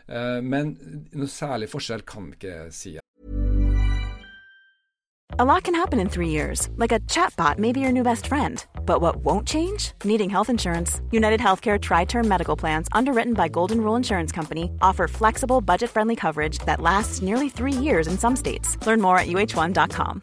Uh, 0.04 0.40
men 0.44 0.74
noe 1.14 1.30
særlig 1.30 1.70
forskjell 1.72 2.02
kan 2.08 2.32
vi 2.32 2.40
ikke 2.40 2.56
si. 2.74 2.96
A 5.36 5.44
lot 5.44 5.64
can 5.64 5.74
happen 5.74 5.98
in 5.98 6.08
three 6.08 6.28
years, 6.28 6.68
like 6.76 6.92
a 6.92 7.00
chatbot 7.10 7.58
may 7.58 7.72
be 7.72 7.80
your 7.80 7.90
new 7.90 8.04
best 8.04 8.28
friend. 8.28 8.64
But 8.86 9.00
what 9.00 9.16
won't 9.16 9.48
change? 9.48 9.90
Needing 10.04 10.30
health 10.30 10.48
insurance. 10.48 11.00
United 11.10 11.40
Healthcare 11.40 11.76
Tri 11.76 12.04
Term 12.04 12.28
Medical 12.28 12.54
Plans, 12.54 12.86
underwritten 12.92 13.34
by 13.34 13.48
Golden 13.48 13.80
Rule 13.80 13.96
Insurance 13.96 14.30
Company, 14.30 14.70
offer 14.80 15.08
flexible, 15.08 15.60
budget 15.60 15.90
friendly 15.90 16.14
coverage 16.14 16.58
that 16.66 16.80
lasts 16.80 17.20
nearly 17.20 17.48
three 17.48 17.72
years 17.72 18.06
in 18.06 18.16
some 18.16 18.36
states. 18.36 18.78
Learn 18.86 19.00
more 19.00 19.18
at 19.18 19.26
uh1.com. 19.26 20.22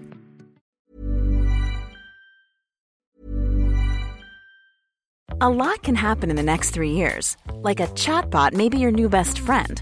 A 5.42 5.50
lot 5.50 5.84
can 5.84 5.96
happen 5.96 6.30
in 6.30 6.36
the 6.38 6.44
next 6.44 6.72
three 6.72 6.92
years. 6.92 7.36
Like 7.54 7.82
a 7.82 7.88
chatbot 7.88 8.54
may 8.54 8.70
be 8.70 8.78
your 8.78 8.92
new 8.92 9.10
best 9.10 9.39
friend 9.39 9.82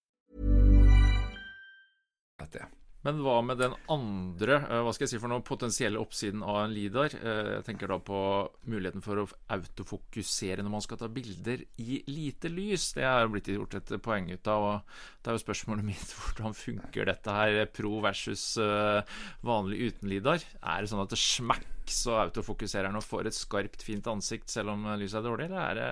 Men 3.05 3.21
hva 3.25 3.39
med 3.41 3.57
den 3.57 3.73
andre 3.89 4.59
eh, 4.59 4.81
hva 4.85 4.91
skal 4.93 5.07
jeg 5.07 5.15
si 5.15 5.21
for 5.21 5.31
noe, 5.31 5.41
potensielle 5.45 6.01
oppsiden 6.01 6.43
av 6.45 6.59
en 6.61 6.75
LIDAR? 6.75 7.15
Eh, 7.17 7.49
jeg 7.55 7.65
tenker 7.65 7.89
da 7.89 7.97
på 7.97 8.19
muligheten 8.69 9.01
for 9.05 9.23
å 9.23 9.27
autofokusere 9.55 10.61
når 10.61 10.75
man 10.75 10.85
skal 10.85 11.01
ta 11.01 11.09
bilder 11.11 11.63
i 11.81 12.01
lite 12.11 12.51
lys. 12.53 12.91
Det 12.97 13.07
er 13.07 13.31
blitt 13.31 13.49
gjort 13.49 13.79
et 13.79 13.95
poeng 14.05 14.29
ut 14.29 14.51
av. 14.53 14.67
og 14.69 15.19
Det 15.21 15.31
er 15.31 15.39
jo 15.39 15.43
spørsmålet 15.47 15.87
mitt 15.91 16.15
hvordan 16.19 16.57
funker 16.57 17.09
dette 17.09 17.37
her, 17.39 17.65
pro 17.73 17.97
versus 18.05 18.45
eh, 18.61 19.19
vanlig 19.49 19.91
uten 19.91 20.13
LIDAR? 20.13 20.45
Er 20.61 20.81
det 20.81 20.93
sånn 20.93 21.05
at 21.05 21.13
det 21.13 21.21
smakk 21.21 21.69
så 21.91 22.21
autofokuserer 22.27 22.87
den 22.87 23.01
og 23.01 23.07
får 23.07 23.31
et 23.31 23.35
skarpt, 23.35 23.81
fint 23.83 24.05
ansikt 24.07 24.53
selv 24.53 24.75
om 24.75 24.85
lyset 25.01 25.19
er 25.19 25.25
dårlig, 25.25 25.49
eller 25.49 25.63
er 25.65 25.79
det, 25.79 25.91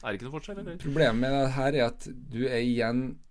er 0.00 0.06
det 0.06 0.16
ikke 0.16 0.30
noe 0.30 0.38
forskjell? 0.38 0.62
Eller? 0.64 0.80
Problemet 0.80 1.58
her 1.58 1.76
er 1.76 1.90
at 1.92 2.08
du 2.08 2.46
er 2.48 2.62
igjen 2.64 3.10
Eh, 3.12 3.29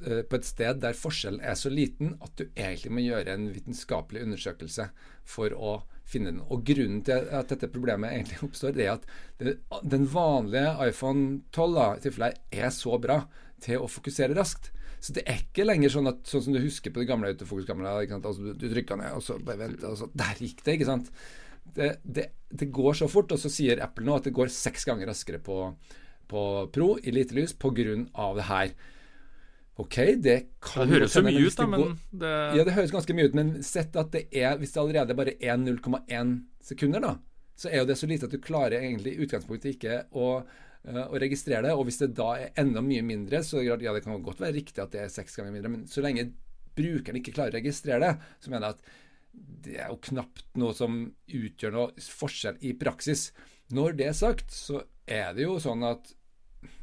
på 0.00 0.38
et 0.38 0.46
sted 0.48 0.80
der 0.82 0.96
forskjellen 0.96 1.42
er 1.44 1.56
så 1.58 1.72
liten 1.72 2.14
at 2.24 2.32
du 2.40 2.46
egentlig 2.48 2.92
må 2.96 3.04
gjøre 3.04 3.34
en 3.34 3.50
vitenskapelig 3.52 4.22
undersøkelse 4.26 4.90
for 5.28 5.54
å 5.54 5.74
finne 6.10 6.32
den. 6.32 6.42
Og 6.50 6.64
Grunnen 6.66 7.04
til 7.06 7.28
at 7.36 7.52
dette 7.52 7.70
problemet 7.72 8.14
egentlig 8.14 8.40
oppstår, 8.46 8.74
det 8.76 8.86
er 8.86 8.98
at 8.98 9.86
den 9.86 10.08
vanlige 10.10 10.74
iPhone 10.88 11.42
12 11.54 11.76
da, 11.76 11.86
i 11.94 12.04
tilfelle 12.04 12.32
er 12.50 12.74
så 12.74 12.98
bra 13.02 13.22
til 13.60 13.84
å 13.84 13.90
fokusere 13.90 14.36
raskt. 14.38 14.72
Så 15.00 15.14
det 15.16 15.24
er 15.28 15.40
ikke 15.40 15.64
lenger 15.64 15.92
sånn 15.94 16.10
at 16.10 16.26
sånn 16.28 16.42
som 16.44 16.56
du 16.56 16.60
husker 16.60 16.92
på 16.92 17.00
det 17.00 17.08
gamle 17.08 17.30
autofokuskameraet. 17.32 18.12
Altså, 18.18 18.52
du 18.52 18.66
trykka 18.68 18.98
ned, 19.00 19.14
og 19.16 19.24
så 19.24 19.38
bare 19.40 19.62
vent, 19.62 19.86
og 19.88 19.96
så 19.96 20.10
Der 20.12 20.42
gikk 20.44 20.60
det, 20.66 20.76
ikke 20.76 20.90
sant. 20.90 21.08
Det, 21.70 21.94
det, 22.04 22.26
det, 22.50 22.68
går 22.74 22.98
så 22.98 23.08
fort, 23.08 23.32
og 23.32 23.40
så 23.40 23.48
sier 23.52 23.80
Apple 23.84 24.04
nå 24.04 24.18
at 24.18 24.26
det 24.28 24.34
går 24.36 24.52
seks 24.52 24.84
ganger 24.88 25.08
raskere 25.08 25.40
på, 25.44 25.56
på 26.28 26.42
Pro 26.74 26.90
i 27.00 27.14
lite 27.14 27.36
lys 27.36 27.54
pga. 27.56 27.96
det 28.36 28.48
her. 28.50 28.74
Ok, 29.80 29.96
det 30.20 30.36
kan 30.60 30.88
Det 30.88 30.98
høres 30.98 31.14
så 31.14 31.22
mye 31.24 31.40
ut, 31.40 31.56
da, 31.56 31.66
men 31.70 31.84
det 32.22 32.30
Ja, 32.58 32.64
det 32.66 32.74
høres 32.76 32.92
ganske 32.92 33.14
mye 33.16 33.30
ut, 33.30 33.36
men 33.38 33.52
sett 33.66 33.96
at 33.96 34.12
det 34.12 34.26
er 34.36 34.58
Hvis 34.60 34.74
det 34.74 34.82
allerede 34.82 35.16
bare 35.16 35.36
er 35.40 35.56
0,1 35.60 36.34
sekunder, 36.70 37.04
da, 37.04 37.14
så 37.56 37.70
er 37.70 37.82
jo 37.82 37.88
det 37.88 37.96
så 37.98 38.08
lite 38.08 38.28
at 38.28 38.34
du 38.34 38.42
klarer 38.42 38.82
egentlig 38.82 39.14
i 39.14 39.24
utgangspunktet 39.24 39.74
ikke 39.74 39.96
å, 40.16 40.26
uh, 40.44 41.06
å 41.08 41.18
registrere 41.20 41.64
det. 41.64 41.72
Og 41.74 41.86
hvis 41.88 41.98
det 42.02 42.12
da 42.18 42.28
er 42.38 42.52
enda 42.60 42.82
mye 42.84 43.02
mindre, 43.04 43.40
så 43.44 43.62
ja, 43.64 43.76
det 43.80 44.04
kan 44.04 44.20
godt 44.22 44.42
være 44.44 44.54
riktig 44.58 44.84
at 44.84 44.92
det 44.92 45.02
er 45.06 45.12
seks 45.12 45.38
ganger 45.38 45.56
mindre, 45.56 45.72
men 45.72 45.86
så 45.90 46.04
lenge 46.04 46.28
brukeren 46.76 47.18
ikke 47.18 47.34
klarer 47.34 47.56
å 47.56 47.58
registrere 47.58 48.04
det, 48.04 48.28
så 48.44 48.52
mener 48.52 48.68
jeg 48.68 48.76
at 48.76 48.92
det 49.64 49.74
er 49.80 49.90
jo 49.90 49.98
knapt 50.10 50.44
noe 50.60 50.76
som 50.76 51.00
utgjør 51.26 51.74
noe 51.74 52.06
forskjell 52.20 52.60
i 52.68 52.74
praksis. 52.78 53.30
Når 53.74 53.98
det 53.98 54.10
er 54.12 54.16
sagt, 54.20 54.54
så 54.54 54.84
er 55.08 55.32
det 55.34 55.48
jo 55.48 55.56
sånn 55.62 55.84
at 55.88 56.12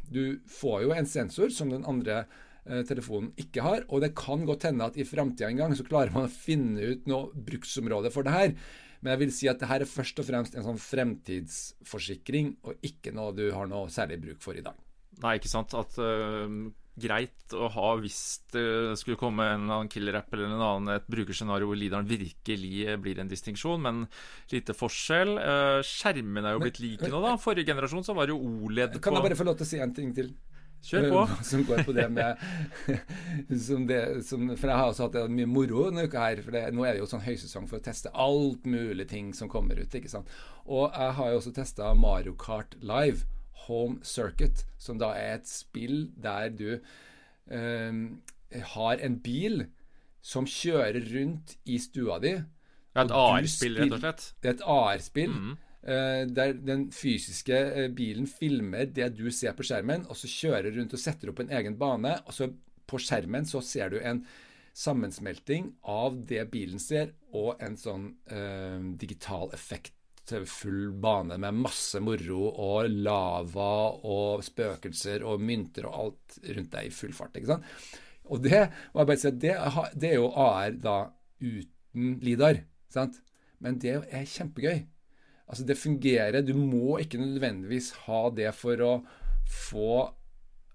du 0.10 0.40
får 0.52 0.88
jo 0.88 0.94
en 0.98 1.10
sensor 1.10 1.54
som 1.54 1.72
den 1.72 1.86
andre 1.88 2.26
Eh, 2.26 2.57
telefonen 2.88 3.32
ikke 3.40 3.64
har. 3.66 3.86
Og 3.88 4.04
det 4.04 4.14
kan 4.18 4.44
godt 4.48 4.68
hende 4.68 4.90
at 4.90 4.98
i 5.00 5.06
framtida 5.08 5.52
en 5.52 5.62
gang 5.62 5.78
så 5.78 5.86
klarer 5.88 6.14
man 6.16 6.28
å 6.28 6.34
finne 6.34 6.94
ut 6.94 7.08
noe 7.10 7.32
bruksområde 7.48 8.12
for 8.14 8.28
det 8.28 8.36
her. 8.36 8.58
Men 9.02 9.14
jeg 9.14 9.22
vil 9.22 9.36
si 9.36 9.52
at 9.52 9.62
det 9.62 9.70
her 9.70 9.86
er 9.86 9.90
først 9.90 10.20
og 10.22 10.28
fremst 10.28 10.58
en 10.58 10.66
sånn 10.66 10.82
fremtidsforsikring, 10.82 12.56
og 12.66 12.84
ikke 12.86 13.14
noe 13.16 13.36
du 13.38 13.46
har 13.54 13.70
noe 13.70 13.92
særlig 13.94 14.20
bruk 14.24 14.44
for 14.44 14.58
i 14.58 14.66
dag. 14.66 14.78
Nei, 15.22 15.38
ikke 15.38 15.52
sant. 15.52 15.74
At 15.78 15.98
uh, 16.02 16.50
greit 16.98 17.54
å 17.54 17.70
ha 17.74 17.92
hvis 18.02 18.20
det 18.54 18.66
skulle 19.00 19.20
komme 19.22 19.46
en 19.54 19.68
annen 19.68 19.90
killer-app 19.92 20.34
eller 20.34 20.50
en 20.50 20.58
annen 20.58 20.96
et 20.96 21.08
brukerscenario 21.10 21.70
hvor 21.70 21.78
lideren 21.78 22.10
virkelig 22.10 22.98
blir 23.04 23.22
en 23.22 23.30
distinksjon, 23.30 23.82
men 23.86 24.04
lite 24.54 24.76
forskjell. 24.78 25.38
Uh, 25.38 25.80
skjermene 25.86 26.50
er 26.50 26.58
jo 26.58 26.66
blitt 26.66 26.82
like 26.82 27.12
nå, 27.14 27.22
da. 27.24 27.38
Forrige 27.42 27.70
generasjon 27.70 28.06
så 28.06 28.18
var 28.18 28.30
det 28.30 28.38
jo 28.38 28.42
OLED 28.42 28.98
på 28.98 29.06
Kan 29.08 29.20
jeg 29.20 29.30
bare 29.30 29.40
få 29.40 29.48
lov 29.50 29.60
til 29.62 29.70
å 29.70 29.72
si 29.76 29.82
en 29.84 29.96
ting 29.98 30.14
til? 30.18 30.34
Kjør 30.88 31.08
på. 31.12 31.24
Som 31.50 31.64
går 31.68 31.84
på 31.88 31.96
det 31.96 32.06
med 32.14 32.40
som 33.66 33.88
det, 33.90 34.02
som, 34.28 34.46
For 34.56 34.72
jeg 34.72 34.80
har 34.80 34.92
også 34.92 35.08
hatt 35.08 35.32
mye 35.34 35.50
moro 35.50 35.88
denne 35.90 36.08
uka 36.08 36.24
her. 36.24 36.42
For 36.46 36.56
det, 36.56 36.64
nå 36.76 36.86
er 36.86 36.96
det 36.96 37.04
jo 37.04 37.10
sånn 37.12 37.26
høysesong 37.26 37.68
for 37.70 37.80
å 37.80 37.84
teste 37.84 38.14
alt 38.16 38.68
mulig 38.70 39.10
ting 39.12 39.34
som 39.36 39.52
kommer 39.52 39.80
ut. 39.80 39.98
ikke 40.00 40.12
sant? 40.12 40.32
Og 40.66 40.88
jeg 40.92 41.18
har 41.20 41.34
jo 41.34 41.42
også 41.42 41.56
testa 41.56 41.92
Mario 41.98 42.36
Kart 42.40 42.78
Live, 42.80 43.28
Home 43.68 44.00
Circuit, 44.08 44.64
som 44.80 45.00
da 45.02 45.12
er 45.20 45.42
et 45.42 45.50
spill 45.50 46.08
der 46.16 46.54
du 46.56 46.70
um, 47.52 48.22
har 48.78 49.04
en 49.04 49.18
bil 49.20 49.66
som 50.24 50.48
kjører 50.48 51.04
rundt 51.12 51.58
i 51.68 51.80
stua 51.84 52.20
di. 52.24 52.38
Det 52.98 53.04
er 53.04 53.10
et 53.10 53.16
AR-spill, 53.16 53.78
rett 53.78 53.96
og 53.96 54.02
slett? 54.02 54.28
Det 54.42 54.50
er 54.50 54.56
et 54.56 54.68
AR-spill. 54.74 55.34
Mm. 55.36 55.52
Eh, 55.52 55.67
der 56.28 56.56
den 56.58 56.88
fysiske 56.92 57.58
eh, 57.58 57.90
bilen 57.94 58.28
filmer 58.28 58.90
det 58.90 59.12
du 59.18 59.28
ser 59.32 59.54
på 59.56 59.66
skjermen, 59.68 60.08
og 60.10 60.18
så 60.20 60.30
kjører 60.32 60.74
rundt 60.76 60.96
og 60.98 61.02
setter 61.02 61.32
opp 61.32 61.44
en 61.44 61.54
egen 61.54 61.78
bane. 61.80 62.18
og 62.26 62.34
så 62.34 62.50
På 62.88 63.00
skjermen 63.00 63.46
så 63.46 63.62
ser 63.62 63.92
du 63.92 64.00
en 64.00 64.24
sammensmelting 64.78 65.74
av 65.84 66.18
det 66.30 66.46
bilen 66.52 66.80
ser, 66.80 67.14
og 67.34 67.62
en 67.64 67.78
sånn 67.78 68.10
eh, 68.30 68.80
digital 69.00 69.50
effektfull 69.54 70.92
bane 71.02 71.38
med 71.42 71.62
masse 71.66 72.00
moro 72.04 72.48
og 72.52 72.90
lava 72.92 73.72
og 74.06 74.44
spøkelser 74.46 75.26
og 75.26 75.42
mynter 75.42 75.88
og 75.90 75.98
alt 76.04 76.38
rundt 76.48 76.74
deg 76.74 76.90
i 76.90 76.94
full 76.94 77.16
fart. 77.16 77.38
ikke 77.38 77.56
sant? 77.56 77.72
Og 78.28 78.44
det, 78.44 78.68
og 78.94 79.14
si, 79.16 79.32
det, 79.40 79.56
det 79.96 80.12
er 80.12 80.20
jo 80.20 80.30
AR 80.36 80.76
da 80.84 80.98
uten 81.40 82.20
Lidar. 82.22 82.62
sant? 82.92 83.22
Men 83.64 83.80
det 83.82 83.96
er 84.04 84.30
kjempegøy. 84.30 84.86
Altså, 85.48 85.64
det 85.68 85.78
fungerer. 85.80 86.42
Du 86.44 86.54
må 86.60 86.98
ikke 87.02 87.20
nødvendigvis 87.22 87.94
ha 88.06 88.28
det 88.36 88.52
for 88.56 88.84
å 88.84 88.94
få 89.48 89.92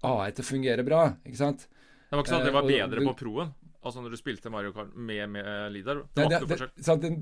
AI 0.03 0.31
til 0.35 0.43
å 0.43 0.49
fungere 0.49 0.85
bra, 0.85 1.03
ikke 1.23 1.39
sant? 1.39 1.67
Det 2.09 2.17
var 2.17 2.25
ikke 2.25 2.33
sånn 2.33 2.41
at 2.43 2.49
det 2.49 2.55
var 2.55 2.65
eh, 2.65 2.73
bedre 2.73 3.05
på 3.07 3.13
proen? 3.23 3.53
Altså 3.83 3.99
når 3.99 4.13
du 4.13 4.17
spilte 4.19 4.51
Mario 4.51 4.71
Kart 4.71 4.93
med, 4.95 5.23
med 5.33 5.47
Lidar? 5.73 6.03
Det 6.15 6.23
var 6.23 6.35
ikke 6.37 6.51
forskjell? 6.53 6.99
Den, 7.03 7.17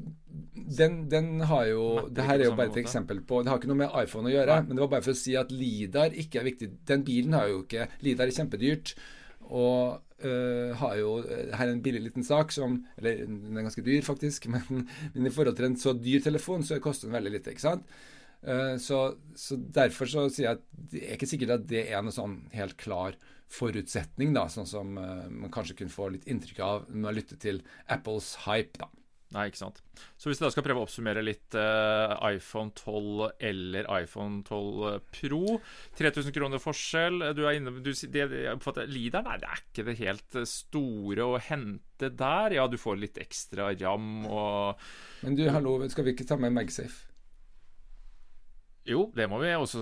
den, 0.78 0.98
den, 1.10 1.30
har 1.50 1.64
jo 1.72 1.86
Det 2.14 2.26
her 2.28 2.38
er 2.38 2.52
jo 2.52 2.58
bare 2.58 2.70
et 2.70 2.78
eksempel 2.84 3.24
på 3.26 3.40
Det 3.42 3.50
har 3.50 3.58
ikke 3.58 3.72
noe 3.72 3.80
med 3.80 3.96
iPhone 4.04 4.30
å 4.30 4.34
gjøre, 4.34 4.60
Nei. 4.60 4.68
men 4.68 4.78
det 4.78 4.84
var 4.84 4.92
bare 4.92 5.06
for 5.08 5.16
å 5.16 5.22
si 5.24 5.34
at 5.40 5.54
Lidar 5.54 6.14
ikke 6.14 6.42
er 6.42 6.46
viktig. 6.52 6.70
Den 6.92 7.06
bilen 7.08 7.34
har 7.38 7.50
jo 7.50 7.64
ikke 7.64 7.88
Lidar 8.06 8.30
er 8.30 8.38
kjempedyrt. 8.38 8.94
Og 9.52 10.00
uh, 10.24 10.72
har 10.80 10.96
jo 11.00 11.18
uh, 11.26 11.52
Her 11.58 11.68
er 11.68 11.74
en 11.74 11.84
billig 11.84 12.06
liten 12.06 12.24
sak 12.24 12.54
som 12.56 12.78
Eller 12.96 13.26
den 13.26 13.58
er 13.58 13.68
ganske 13.68 13.84
dyr, 13.84 14.02
faktisk. 14.06 14.48
Men, 14.54 14.88
men 15.14 15.28
i 15.28 15.34
forhold 15.34 15.58
til 15.58 15.68
en 15.68 15.78
så 15.80 15.94
dyr 15.98 16.24
telefon, 16.24 16.64
så 16.64 16.80
koster 16.80 17.10
den 17.10 17.18
veldig 17.18 17.36
lite. 17.36 17.52
ikke 17.52 17.68
sant? 17.68 17.92
Uh, 18.42 18.78
så, 18.82 19.02
så, 19.38 19.60
derfor 19.60 20.10
så 20.10 20.26
sier 20.30 20.48
jeg 20.48 20.60
at 20.60 20.66
det 20.94 21.04
er 21.04 21.20
ikke 21.20 21.30
sikkert 21.30 21.56
at 21.60 21.68
det 21.70 21.86
er 21.92 22.02
noe 22.02 22.16
sånn 22.16 22.40
helt 22.56 22.78
klar 22.82 23.20
forutsetning, 23.52 24.32
da, 24.32 24.46
sånn 24.48 24.70
som 24.70 24.94
man 24.96 25.52
kanskje 25.52 25.82
kunne 25.82 25.92
få 25.92 26.06
litt 26.14 26.24
inntrykk 26.32 26.62
av 26.64 26.86
når 26.88 27.02
man 27.04 27.18
lytter 27.18 27.40
til 27.44 27.60
Apples 27.92 28.38
hype. 28.46 28.80
da. 28.80 28.88
Nei, 29.32 29.46
ikke 29.48 29.62
sant. 29.62 29.78
Så 30.20 30.28
hvis 30.28 30.42
vi 30.42 30.44
da 30.44 30.52
skal 30.52 30.66
prøve 30.66 30.82
å 30.82 30.86
oppsummere 30.86 31.24
litt 31.24 31.56
uh, 31.56 32.18
iPhone 32.28 32.74
12 32.76 33.30
eller 33.48 33.88
iPhone 34.02 34.42
12 34.48 34.98
Pro 35.16 35.60
3000 36.00 36.36
kroner 36.36 36.60
forskjell. 36.60 37.24
Du 37.38 37.46
er 37.46 37.60
inne 37.60 37.74
du, 37.80 37.92
det, 37.92 38.26
jeg 38.28 38.58
oppfatter, 38.58 38.90
Lideren 38.92 39.30
er 39.32 39.64
ikke 39.64 39.86
det 39.88 39.96
helt 40.02 40.42
store 40.50 41.30
å 41.30 41.40
hente 41.40 42.12
der. 42.12 42.58
Ja, 42.58 42.68
du 42.68 42.76
får 42.82 43.00
litt 43.00 43.22
ekstra 43.24 43.72
ram 43.80 44.26
og 44.28 44.84
Men 45.24 45.40
du, 45.40 45.46
hallo, 45.54 45.78
skal 45.94 46.10
vi 46.10 46.16
ikke 46.18 46.28
ta 46.28 46.40
med 46.42 46.52
MagSafe? 46.58 47.11
Jo, 48.90 49.04
det 49.14 49.28
må 49.30 49.38
vi 49.38 49.50
også 49.54 49.80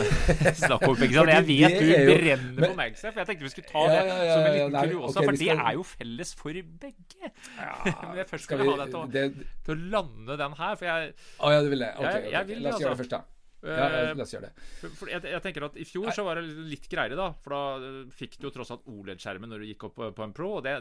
snakke 0.66 0.90
om. 0.90 0.98
Jeg 1.00 1.44
vet 1.48 1.76
du 1.80 1.86
brenner 1.88 2.40
men, 2.52 2.58
på 2.66 2.72
Magsafe. 2.76 3.22
Jeg 3.22 3.28
tenkte 3.30 3.46
vi 3.46 3.52
skulle 3.54 3.70
ta 3.70 3.84
det 3.88 3.94
ja, 3.96 4.02
ja, 4.04 4.16
ja, 4.28 4.34
som 4.34 4.48
en 4.48 4.56
liten 4.56 4.76
kuriosa, 4.76 5.12
okay, 5.14 5.28
for 5.28 5.38
det 5.40 5.48
er 5.54 5.70
jo 5.78 5.86
felles 5.88 6.32
for 6.36 6.58
begge. 6.82 7.30
Men 7.56 8.18
jeg 8.20 8.28
først 8.32 8.48
skal 8.48 8.60
vi, 8.60 8.68
ha 8.68 8.76
deg 8.82 8.92
til, 8.92 9.14
det, 9.14 9.48
til 9.64 9.72
å 9.72 9.88
lande 9.94 10.36
den 10.42 10.58
her, 10.60 10.76
for 10.76 10.90
jeg 10.90 11.16
Å 11.16 11.54
ja, 11.54 11.64
du 11.64 11.72
vil 11.72 11.86
det? 11.86 11.90
Ok, 11.96 12.10
jeg, 12.10 12.28
jeg 12.34 12.50
vil, 12.50 12.60
la 12.60 12.68
oss 12.68 12.76
altså. 12.76 12.84
gjøre 12.84 12.92
det 12.92 13.00
først, 13.04 13.16
da. 13.16 13.22
Ja, 13.66 13.86
eh, 13.86 14.10
la 14.12 14.26
oss 14.26 14.36
gjøre 14.36 14.50
det. 14.50 14.66
For 14.84 15.10
jeg, 15.14 15.24
jeg, 15.32 15.42
tenker 15.48 15.68
at 15.70 15.80
I 15.80 15.88
fjor 15.88 16.12
så 16.14 16.26
var 16.28 16.42
det 16.42 16.68
litt 16.74 16.90
greiere, 16.92 17.16
da. 17.16 17.30
For 17.40 17.56
da 17.56 18.04
fikk 18.20 18.36
du 18.36 18.50
jo 18.50 18.54
tross 18.58 18.74
alt 18.76 18.84
OLED-skjermen 18.92 19.50
når 19.54 19.64
du 19.64 19.70
gikk 19.72 19.88
opp 19.88 20.04
på 20.12 20.26
en 20.26 20.36
Pro. 20.36 20.58
Og 20.60 20.66
det 20.68 20.76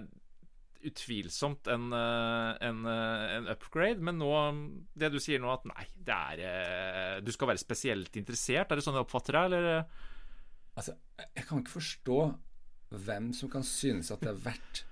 utvilsomt 0.89 1.67
en, 1.71 1.91
eh, 1.93 2.67
en, 2.67 2.81
eh, 2.85 3.35
en, 3.35 3.47
upgrade, 3.53 4.01
men 4.01 4.19
nå 4.19 4.31
Det 4.93 5.11
du 5.11 5.19
sier 5.19 5.41
nå, 5.41 5.51
at 5.51 5.65
nei, 5.69 5.85
det 5.95 6.15
er 6.15 6.43
eh, 6.45 7.21
Du 7.25 7.31
skal 7.33 7.51
være 7.51 7.61
spesielt 7.61 8.15
interessert. 8.15 8.71
Er 8.71 8.79
det 8.79 8.85
sånn 8.85 8.97
jeg 8.97 9.05
oppfatter 9.05 9.37
det, 9.37 9.45
eller? 9.45 9.85
Altså, 10.75 10.97
jeg 11.23 11.47
kan 11.47 11.63
ikke 11.63 11.77
forstå 11.77 12.19
hvem 13.05 13.31
som 13.33 13.49
kan 13.51 13.63
synes 13.65 14.11
at 14.11 14.21
det 14.21 14.31
er 14.33 14.43
verdt 14.43 14.83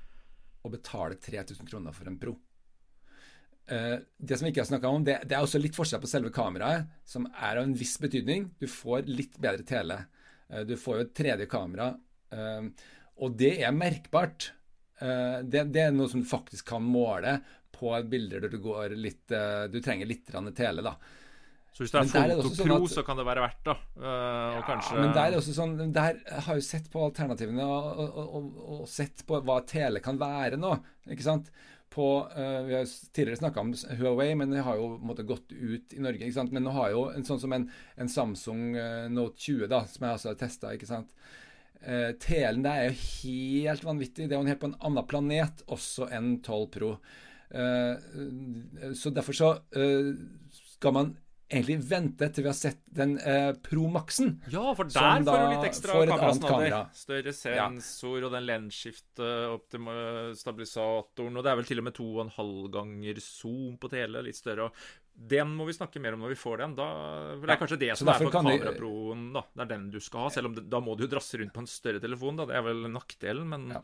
å 0.63 0.71
betale 0.71 1.19
3000 1.19 1.67
kroner 1.67 1.95
for 1.95 2.07
en 2.07 2.17
Pro. 2.19 2.37
det 3.63 4.37
som 4.37 4.45
vi 4.45 4.51
ikke 4.51 4.63
har 4.63 4.67
snakka 4.67 4.89
om, 4.91 5.03
det, 5.03 5.17
det, 5.27 5.35
er 5.35 5.43
også 5.43 5.59
litt 5.59 5.75
forskjell 5.75 6.01
på 6.03 6.09
selve 6.11 6.31
kameraet, 6.35 6.87
som 7.07 7.27
er 7.31 7.59
av 7.59 7.67
en 7.67 7.75
viss 7.75 7.97
betydning. 7.99 8.49
Du 8.59 8.65
får 8.67 9.07
litt 9.07 9.37
bedre 9.39 9.63
tele. 9.67 9.97
du 10.67 10.75
får 10.79 10.97
jo 10.97 11.05
et 11.05 11.13
tredje 11.15 11.47
kamera, 11.51 11.89
og 13.19 13.37
det 13.39 13.53
er 13.63 13.75
merkbart. 13.75 14.51
Eh, 15.01 15.41
det, 15.43 15.65
det, 15.73 15.87
er 15.87 15.91
noe 15.95 16.09
som 16.11 16.21
du 16.21 16.29
faktisk 16.29 16.69
kan 16.69 16.85
måle 16.85 17.39
på 17.73 17.91
bilder 18.09 18.45
der 18.45 18.53
du 18.53 18.59
går 18.61 18.93
litt 18.99 19.33
eh, 19.33 19.65
Du 19.73 19.79
trenger 19.81 20.09
litt 20.09 20.29
tele, 20.29 20.85
da. 20.85 20.97
Så 21.73 21.81
hvis 21.81 21.93
det 21.93 22.03
er 22.03 22.35
Foto 22.37 22.51
sånn 22.53 22.69
Pro, 22.69 22.79
så 22.91 23.01
kan 23.05 23.17
det 23.17 23.25
være 23.25 23.41
verdt, 23.47 23.63
da. 23.65 23.73
Uh, 23.97 24.05
ja, 24.05 24.61
kanskje... 24.67 24.97
Men 24.99 25.13
der 25.15 25.31
er 25.31 25.37
også 25.39 25.55
sånn 25.57 25.71
Der 25.89 26.19
har 26.29 26.49
jeg 26.51 26.61
jo 26.61 26.65
sett 26.67 26.89
på 26.93 27.01
alternativene 27.01 27.65
og, 27.65 27.87
og, 28.03 28.19
og, 28.21 28.49
og, 28.75 28.83
sett 28.91 29.23
på 29.25 29.39
hva 29.41 29.55
tele 29.65 30.03
kan 30.05 30.19
være 30.21 30.59
nå. 30.61 30.75
Ikke 31.09 31.25
sant? 31.25 31.49
På, 31.93 32.27
uh, 32.29 32.59
vi 32.67 32.77
har 32.77 32.85
tidligere 32.85 33.41
snakka 33.41 33.63
om 33.65 33.73
Huawei, 33.97 34.29
men 34.37 34.53
det 34.53 34.61
har 34.67 34.77
jo 34.77 34.91
måtte, 35.01 35.25
gått 35.25 35.49
ut 35.49 35.97
i 35.97 36.03
Norge. 36.05 36.21
ikke 36.21 36.37
sant? 36.37 36.53
Men 36.53 36.67
nå 36.67 36.75
har 36.77 36.93
jo 36.93 37.07
en 37.09 37.25
sånn 37.25 37.41
som 37.41 37.57
en, 37.57 37.65
en 37.97 38.17
Samsung 38.19 38.77
Note 39.09 39.41
20, 39.41 39.65
da, 39.73 39.81
som 39.89 40.05
jeg 40.05 40.19
også 40.19 40.29
har 40.29 40.41
testa. 40.45 40.75
Uh, 41.83 42.13
Telen 42.21 42.63
der 42.65 42.79
er 42.79 42.91
jo 42.91 42.95
helt 43.01 43.83
vanvittig. 43.85 44.29
Det 44.29 44.37
er 44.37 44.41
jo 44.41 44.49
helt 44.49 44.63
på 44.63 44.71
en 44.71 44.79
annen 44.79 45.09
planet 45.09 45.65
også 45.67 46.09
enn 46.13 46.37
12 46.41 46.71
Pro. 46.77 46.95
så 48.97 49.11
derfor 49.13 49.35
så 49.37 49.47
skal 50.73 50.93
man 50.95 51.11
egentlig 51.53 51.75
vente 51.85 52.29
til 52.33 52.47
vi 52.47 52.49
har 52.49 52.55
sett 52.57 52.79
den 52.97 53.11
Pro 53.61 53.83
Maxen. 53.93 54.31
Ja, 54.49 54.71
for 54.73 54.89
der 54.89 55.21
får 55.27 55.37
du 55.37 55.51
litt 55.51 55.67
ekstra 55.67 55.99
kamerasnadder. 56.09 56.77
Større 56.97 57.33
sensor 57.37 58.17
ja. 58.17 58.25
og 58.25 58.33
den 58.33 58.47
lensskiftet 58.47 59.77
stabilisatoren, 60.39 61.37
Og 61.37 61.45
det 61.45 61.51
er 61.51 61.59
vel 61.61 61.69
til 61.69 61.83
og 61.83 61.87
med 61.91 61.97
to 61.99 62.07
og 62.15 62.23
en 62.25 62.33
halv 62.39 62.71
ganger 62.73 63.21
zoom 63.21 63.77
på 63.77 63.91
tele, 63.93 64.25
litt 64.25 64.39
større. 64.39 64.71
Den 65.13 65.51
må 65.55 65.67
vi 65.67 65.75
snakke 65.75 66.01
mer 66.01 66.15
om 66.15 66.23
når 66.25 66.33
vi 66.33 66.39
får 66.39 66.63
den. 66.63 66.73
Da, 66.77 66.87
for 67.37 67.45
det 67.45 67.53
er 67.53 67.61
kanskje 67.61 67.81
det 67.83 67.91
som 67.99 68.09
er 68.11 68.23
på 68.25 68.31
kameraproen. 68.33 69.27
Da. 69.35 69.43
Det 69.53 69.65
er 69.65 69.69
den 69.75 69.85
du 69.93 69.99
skal 70.03 70.25
ha. 70.25 70.31
Selv 70.33 70.49
om 70.49 70.57
det, 70.57 70.65
da 70.71 70.81
må 70.83 70.97
du 70.97 71.05
jo 71.05 71.11
drasse 71.11 71.37
rundt 71.39 71.53
på 71.55 71.63
en 71.63 71.69
større 71.69 72.01
telefon. 72.03 72.39
Da. 72.39 72.47
Det 72.49 72.57
er 72.57 72.65
vel 72.65 72.87
nakkdelen, 72.91 73.45
men 73.53 73.69
ja. 73.77 73.83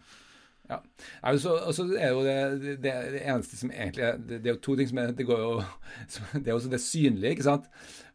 Ja. 0.70 0.78
Altså, 1.26 1.56
altså 1.66 1.88
er 1.98 2.12
jo 2.14 2.22
det, 2.22 2.36
det, 2.84 2.92
det, 3.16 3.22
eneste 3.24 3.58
som 3.58 3.72
egentlig 3.74 4.04
er 4.06 4.18
det, 4.22 4.38
det, 4.44 4.52
er 4.52 4.54
jo 4.54 4.62
to 4.62 4.76
ting 4.78 4.90
som 4.92 5.00
er 5.02 5.16
Det 5.18 5.26
går 5.26 5.40
jo 5.42 5.54
Det 6.44 6.44
er 6.44 6.52
jo 6.52 6.74
det 6.76 6.82
synlige, 6.84 7.32
ikke 7.34 7.48
sant? 7.48 7.70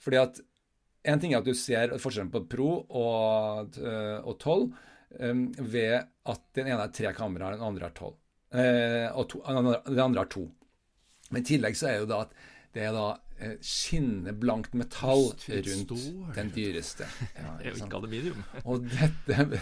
Fordi 0.05 0.21
at 0.21 0.39
En 1.11 1.19
ting 1.21 1.35
er 1.35 1.43
at 1.43 1.49
du 1.49 1.57
ser 1.59 1.97
forskjellen 1.99 2.31
på 2.33 2.45
Pro 2.49 2.69
og, 2.87 3.75
eh, 3.77 4.21
og 4.23 4.39
12 4.39 4.63
um, 5.21 5.43
ved 5.59 5.99
at 6.01 6.47
den 6.57 6.71
ene 6.71 6.79
har 6.81 6.95
tre 6.97 7.11
kameraer, 7.13 7.59
den 7.59 7.67
andre 7.67 7.91
har 7.91 7.93
tolv. 7.93 8.15
Uh, 8.55 9.11
og 9.13 9.27
to, 9.29 9.43
den 9.45 10.01
andre 10.01 10.23
har 10.23 10.31
to. 10.33 10.47
Men 11.29 11.43
i 11.43 11.49
tillegg 11.51 11.77
så 11.77 11.91
er 11.91 11.99
jo 12.01 12.09
da 12.09 12.23
at 12.25 12.33
det 12.75 12.89
er 12.89 12.97
da 12.97 13.09
Eh, 13.35 13.57
skinnende 13.67 14.31
blankt 14.39 14.77
metall 14.79 15.33
rundt 15.35 16.37
den 16.37 16.51
dyreste. 16.55 17.07
Ja, 17.65 17.73
ikke 17.73 17.99
aluminium. 17.99 18.45
og 18.63 18.85
dette 18.87 19.59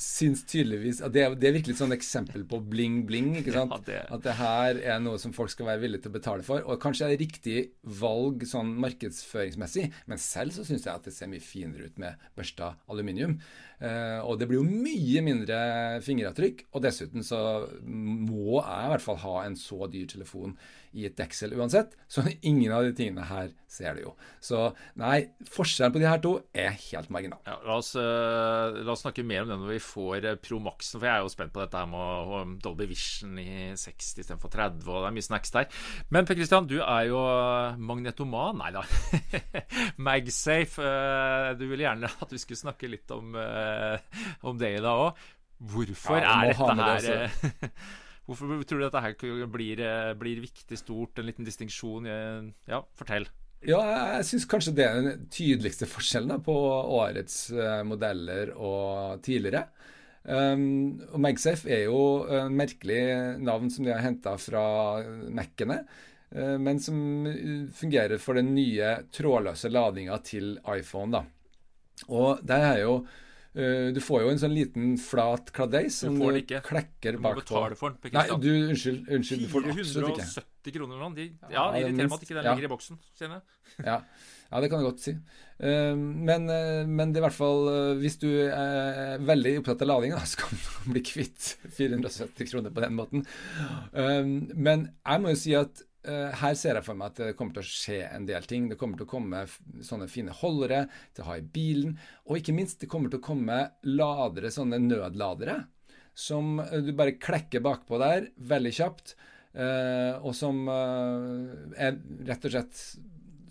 syns 0.00 0.44
tydeligvis 0.46 1.00
det 1.12 1.24
er, 1.24 1.34
det 1.34 1.48
er 1.48 1.56
virkelig 1.56 1.74
et 1.74 1.80
sånt 1.80 1.96
eksempel 1.96 2.44
på 2.46 2.60
bling-bling. 2.70 3.32
ikke 3.40 3.54
sant? 3.56 3.74
Ja, 3.74 3.80
det. 3.88 3.98
At 4.14 4.22
det 4.24 4.36
her 4.38 4.80
er 4.94 5.02
noe 5.02 5.18
som 5.18 5.34
folk 5.34 5.50
skal 5.50 5.66
være 5.72 5.82
villige 5.82 6.04
til 6.06 6.12
å 6.12 6.16
betale 6.20 6.46
for. 6.46 6.62
Og 6.62 6.78
kanskje 6.82 7.08
er 7.08 7.14
det 7.16 7.24
riktig 7.24 7.58
valg 7.98 8.46
sånn 8.46 8.70
markedsføringsmessig, 8.84 9.88
men 10.06 10.22
selv 10.22 10.54
så 10.54 10.66
syns 10.68 10.86
jeg 10.86 10.94
at 10.94 11.10
det 11.10 11.16
ser 11.16 11.32
mye 11.32 11.42
finere 11.42 11.90
ut 11.90 11.98
med 12.02 12.28
børsta 12.38 12.76
aluminium. 12.92 13.40
Uh, 13.76 14.24
og 14.24 14.38
det 14.40 14.46
blir 14.48 14.62
jo 14.62 14.66
mye 14.86 15.22
mindre 15.24 15.58
fingeravtrykk. 16.04 16.66
Og 16.72 16.84
dessuten 16.84 17.26
så 17.26 17.38
må 17.82 18.60
jeg 18.62 18.86
i 18.86 18.92
hvert 18.94 19.04
fall 19.04 19.20
ha 19.24 19.36
en 19.44 19.58
så 19.60 19.88
dyr 19.92 20.08
telefon 20.10 20.56
i 20.96 21.04
et 21.08 21.16
deksel 21.18 21.56
uansett. 21.58 21.96
Så 22.08 22.24
ingen 22.40 22.72
av 22.72 22.86
de 22.86 22.94
tingene 22.96 23.28
her 23.28 23.52
ser 23.76 23.96
du 23.96 24.02
jo. 24.06 24.12
Så 24.42 24.62
nei, 25.00 25.18
forskjellen 25.52 25.94
på 25.94 26.02
de 26.02 26.08
her 26.08 26.22
to 26.24 26.32
er 26.56 26.74
helt 26.74 27.10
marginal. 27.12 27.40
Ja, 27.46 27.56
la, 27.66 27.76
oss, 27.78 27.92
uh, 27.98 28.76
la, 28.80 28.94
oss, 28.94 29.04
snakke 29.04 29.24
mer 29.26 29.44
om 29.44 29.52
det 29.52 29.58
når 29.60 29.74
vi 29.74 29.80
får 29.84 30.28
uh, 30.28 30.38
Pro 30.42 30.60
Maxen, 30.64 30.98
for 30.98 31.08
jeg 31.08 31.14
er 31.14 31.26
jo 31.26 31.32
spent 31.32 31.54
på 31.54 31.62
dette 31.62 31.82
her 31.82 31.90
med 31.90 32.32
uh, 32.32 32.54
Dolby 32.64 32.88
Vision 32.90 33.36
i 33.42 33.48
60 33.76 34.24
istedenfor 34.24 34.52
30, 34.54 34.82
og 34.88 35.04
det 35.04 35.10
er 35.10 35.16
mye 35.18 35.28
snacks 35.28 35.54
der. 35.54 35.68
Men 36.14 36.28
Per 36.28 36.38
Christian, 36.38 36.70
du 36.70 36.78
er 36.80 37.10
jo 37.10 37.20
magnetoman. 37.76 38.62
Nei 38.62 38.72
da. 38.74 38.82
Magsafe. 40.08 40.90
Du 41.60 41.66
ville 41.68 41.84
gjerne 41.84 42.10
at 42.10 42.32
vi 42.32 42.40
skulle 42.40 42.60
snakke 42.60 42.90
litt 42.90 43.10
om, 43.14 43.36
om 43.36 44.58
det 44.60 44.76
i 44.78 44.82
dag 44.82 45.06
òg. 45.06 45.24
Hvorfor 45.56 46.18
ja, 46.20 46.34
er 46.44 46.52
dette 46.52 47.16
her 47.16 47.70
Hvorfor 48.26 48.50
tror 48.66 48.80
du 48.80 48.84
dette 48.84 49.00
her 49.04 49.46
blir, 49.46 49.80
eh, 49.80 50.12
blir 50.18 50.40
viktig, 50.42 50.78
stort, 50.78 51.18
en 51.18 51.28
liten 51.28 51.46
distinksjon? 51.46 52.08
Ja, 52.66 52.82
fortell. 52.98 53.28
Ja, 53.64 53.80
jeg 54.18 54.26
syns 54.28 54.44
kanskje 54.50 54.74
det 54.76 54.84
er 54.84 54.98
den 55.00 55.28
tydeligste 55.32 55.88
forskjellen 55.88 56.42
på 56.44 56.54
årets 56.98 57.48
uh, 57.56 57.80
modeller 57.88 58.52
og 58.52 59.22
tidligere. 59.24 59.64
Um, 60.26 60.98
Magsafe 61.22 61.70
er 61.70 61.86
jo 61.86 62.26
en 62.26 62.54
merkelig 62.58 63.00
navn 63.40 63.70
som 63.72 63.86
de 63.86 63.94
har 63.94 64.02
henta 64.04 64.34
fra 64.42 64.66
Mac-ene, 65.32 65.80
uh, 66.36 66.56
men 66.62 66.82
som 66.82 66.98
fungerer 67.74 68.20
for 68.22 68.38
den 68.38 68.52
nye 68.54 68.92
trådløse 69.14 69.72
ladinga 69.72 70.20
til 70.26 70.58
iPhone. 70.76 71.16
da. 71.16 71.24
Og 72.12 72.44
der 72.46 72.68
er 72.74 72.82
jo 72.84 72.98
Uh, 73.56 73.88
du 73.96 74.02
får 74.04 74.20
jo 74.20 74.32
en 74.34 74.40
sånn 74.42 74.52
liten 74.52 74.96
flat 75.00 75.48
kladeis 75.56 76.02
som 76.02 76.18
du, 76.20 76.26
du 76.28 76.56
klekker 76.60 77.16
bakpå. 77.16 77.40
Du 77.40 77.54
må 77.54 77.62
betale 77.70 77.78
for 77.80 77.94
den. 77.96 78.12
Nei, 78.12 78.26
du, 78.42 78.50
unnskyld, 78.68 79.06
unnskyld 79.16 79.46
du 79.46 79.48
får 79.48 79.68
absolutt 79.72 80.20
ikke. 80.20 80.26
470 80.44 80.74
kroner 80.74 80.98
eller 80.98 81.14
noe. 81.14 81.28
Ja, 81.54 81.64
det 81.72 81.80
irriterer 81.86 82.10
meg 82.10 82.18
at 82.18 82.26
ikke 82.26 82.36
den 82.36 82.48
ja. 82.50 82.52
ligger 82.52 82.68
i 82.68 82.72
boksen, 82.74 83.00
kjenner 83.16 83.40
jeg. 83.40 83.56
ja. 83.90 83.96
ja, 84.50 84.60
det 84.60 84.70
kan 84.72 84.82
du 84.82 84.88
godt 84.90 85.06
si. 85.06 85.16
Uh, 85.56 85.96
men, 85.96 86.50
uh, 86.52 86.82
men, 86.84 87.14
det 87.14 87.16
er 87.16 87.22
i 87.22 87.26
hvert 87.30 87.38
fall 87.38 87.70
Hvis 88.02 88.18
du 88.20 88.28
er 88.28 89.24
veldig 89.24 89.54
opptatt 89.62 89.86
av 89.86 89.92
lading, 89.94 90.12
da, 90.18 90.20
så 90.28 90.44
kan 90.44 90.60
du 90.60 90.92
bli 90.92 91.06
kvitt 91.08 91.54
470 91.78 92.52
kroner 92.52 92.76
på 92.76 92.84
den 92.84 92.98
måten. 92.98 93.24
men 93.96 94.90
jeg 94.92 95.24
må 95.24 95.32
jo 95.32 95.40
si 95.46 95.56
at 95.56 95.85
her 96.06 96.54
ser 96.58 96.78
jeg 96.78 96.86
for 96.86 96.98
meg 96.98 97.12
at 97.12 97.20
det 97.22 97.36
kommer 97.38 97.56
til 97.56 97.64
å 97.64 97.70
skje 97.70 98.00
en 98.08 98.26
del 98.28 98.46
ting. 98.48 98.68
Det 98.70 98.78
kommer 98.80 99.00
til 99.00 99.08
å 99.08 99.10
komme 99.10 99.44
sånne 99.84 100.08
fine 100.10 100.34
holdere 100.42 100.84
til 101.16 101.24
å 101.24 101.28
ha 101.30 101.38
i 101.40 101.46
bilen. 101.56 101.96
Og 102.28 102.40
ikke 102.40 102.54
minst, 102.56 102.78
det 102.82 102.90
kommer 102.92 103.12
til 103.12 103.20
å 103.20 103.26
komme 103.26 103.58
ladere, 103.88 104.52
sånne 104.54 104.80
nødladere, 104.84 105.58
som 106.16 106.60
uh, 106.62 106.78
du 106.84 106.92
bare 106.96 107.18
klekker 107.20 107.64
bakpå 107.64 108.00
der 108.02 108.30
veldig 108.38 108.74
kjapt. 108.78 109.16
Uh, 109.56 110.20
og 110.20 110.34
som 110.36 110.66
er 110.68 111.94
rett 112.28 112.44
og 112.44 112.52
slett 112.52 112.80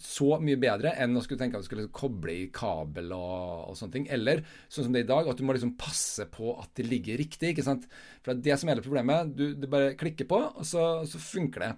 så 0.05 0.37
mye 0.43 0.57
bedre 0.59 0.93
enn 1.01 1.15
å 1.17 1.21
skulle 1.23 1.39
tenke 1.39 1.57
at 1.57 1.65
du 1.65 1.69
skulle 1.69 1.91
koble 1.95 2.33
i 2.33 2.47
kabel 2.53 3.11
og, 3.15 3.71
og, 3.71 3.75
sånne 3.77 3.95
ting. 3.95 4.07
Eller 4.11 4.43
sånn 4.67 4.87
som 4.87 4.95
det 4.95 5.03
er 5.03 5.07
i 5.07 5.11
dag, 5.11 5.29
at 5.29 5.39
du 5.39 5.45
må 5.47 5.55
liksom 5.55 5.75
passe 5.79 6.27
på 6.31 6.55
at 6.61 6.71
det 6.77 6.87
ligger 6.87 7.19
riktig. 7.21 7.53
ikke 7.53 7.65
sant? 7.65 7.87
For 8.21 8.33
det 8.33 8.37
er 8.37 8.45
det 8.49 8.59
som 8.61 8.69
er 8.69 8.77
hele 8.77 8.85
problemet. 8.85 9.35
Du, 9.37 9.45
du 9.57 9.67
bare 9.71 9.95
klikker 9.99 10.29
på, 10.29 10.41
og 10.51 10.67
så, 10.67 10.85
så 11.09 11.21
funker 11.21 11.65
det. 11.65 11.71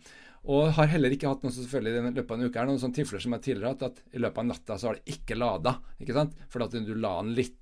Og 0.48 0.72
har 0.78 0.90
heller 0.94 1.12
ikke 1.12 1.28
hatt 1.28 1.44
noe 1.44 1.52
selvfølgelig 1.52 2.00
i 2.00 2.16
løpet 2.16 2.32
av 2.32 2.38
en 2.38 2.48
uke 2.48 2.62
er 2.62 2.70
noen 2.70 2.80
sånne 2.82 2.96
tilfeller 2.96 3.24
som 3.24 3.36
jeg 3.36 3.46
tidligere 3.50 3.72
har 3.72 3.76
hatt, 3.76 3.98
at 3.98 4.16
i 4.16 4.22
løpet 4.24 4.44
av 4.44 4.48
natta 4.48 4.78
så 4.80 4.90
har 4.90 5.00
det 5.00 5.18
ikke 5.18 5.38
lada. 5.38 5.74
ikke 6.00 6.16
sant? 6.16 6.38
Fordi 6.54 6.68
at 6.68 6.88
du 6.88 6.94
la 6.96 7.14
den 7.22 7.34
litt 7.38 7.56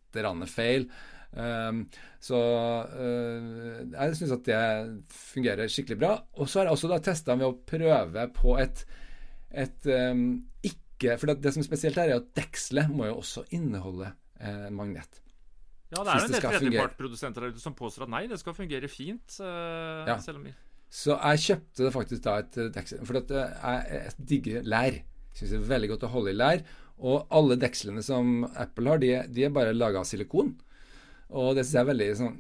feil. 0.48 0.86
Um, 1.36 1.82
så 2.24 2.38
uh, 2.88 3.80
jeg 3.92 4.16
syns 4.16 4.32
at 4.38 4.46
det 4.48 4.60
fungerer 5.12 5.72
skikkelig 5.72 5.98
bra. 6.00 6.14
Og 6.40 6.48
så 6.48 6.62
har 6.62 6.70
jeg 6.70 6.78
også 6.78 6.92
da 6.94 7.02
testa 7.04 7.36
med 7.36 7.50
å 7.50 7.58
prøve 7.68 8.28
på 8.38 8.56
et, 8.62 8.86
et 9.52 9.90
um, 9.92 10.30
ikke 10.64 11.18
For 11.20 11.28
det, 11.28 11.42
det, 11.44 11.52
som 11.52 11.66
er 11.66 11.68
spesielt 11.68 12.00
her, 12.00 12.14
er 12.14 12.22
at 12.22 12.32
dekselet 12.38 12.94
må 12.94 13.10
jo 13.10 13.18
også 13.20 13.44
inneholde 13.58 14.14
eh, 14.40 14.70
magnet. 14.72 15.20
Ja, 15.92 16.06
det 16.06 16.14
er 16.14 16.22
jo 16.22 16.30
en 16.30 16.36
del 16.38 16.46
tredjepartprodusenter 16.46 17.50
som 17.60 17.76
påstår 17.76 18.06
at 18.06 18.14
nei, 18.14 18.22
det 18.32 18.40
skal 18.40 18.56
fungere 18.56 18.88
fint. 18.88 19.36
Uh, 19.36 20.08
ja. 20.08 20.16
selv 20.24 20.40
om 20.40 20.48
så 20.96 21.18
jeg 21.18 21.44
kjøpte 21.44 21.92
faktisk 21.92 22.24
da 22.24 22.38
et 22.40 22.58
eh, 22.62 22.72
deksel. 22.74 23.02
For 23.08 23.20
at 23.20 23.32
eh, 23.36 23.88
jeg, 23.92 24.14
digger 24.32 24.68
lær. 24.72 25.00
Syns 25.36 25.52
det 25.52 25.58
er 25.60 25.72
veldig 25.74 25.90
godt 25.92 26.06
å 26.08 26.12
holde 26.14 26.32
i 26.32 26.38
lær. 26.38 26.62
Og 27.04 27.26
alle 27.36 27.58
dekslene 27.60 28.04
som 28.06 28.46
Apple 28.54 28.94
har, 28.94 29.02
de, 29.04 29.12
de 29.36 29.44
er 29.44 29.52
bare 29.56 29.76
laga 29.76 30.00
av 30.00 30.08
silikon. 30.08 30.54
Og 31.36 31.58
det 31.58 31.66
syns 31.66 31.76
jeg 31.76 31.82
er 31.82 31.90
veldig 31.90 32.08
sånn 32.16 32.36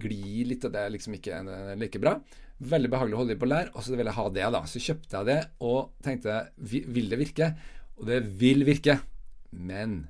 Glir 0.00 0.48
litt, 0.48 0.64
og 0.64 0.72
det 0.72 0.80
er 0.80 0.94
liksom 0.94 1.18
ikke 1.18 1.42
like 1.82 2.00
bra. 2.00 2.16
Veldig 2.64 2.92
behagelig 2.92 3.18
å 3.18 3.20
holde 3.20 3.36
i 3.36 3.42
på 3.42 3.50
lær, 3.50 3.68
og 3.74 3.84
så 3.84 3.98
vil 3.98 4.08
jeg 4.08 4.16
ha 4.16 4.26
det, 4.38 4.46
da. 4.56 4.64
Så 4.70 4.80
kjøpte 4.80 5.18
jeg 5.18 5.28
det 5.28 5.40
og 5.68 5.92
tenkte 6.06 6.40
vil 6.64 7.12
det 7.12 7.20
virke? 7.20 7.52
Og 8.00 8.08
det 8.08 8.22
vil 8.40 8.64
virke. 8.64 8.96
Men 9.52 10.04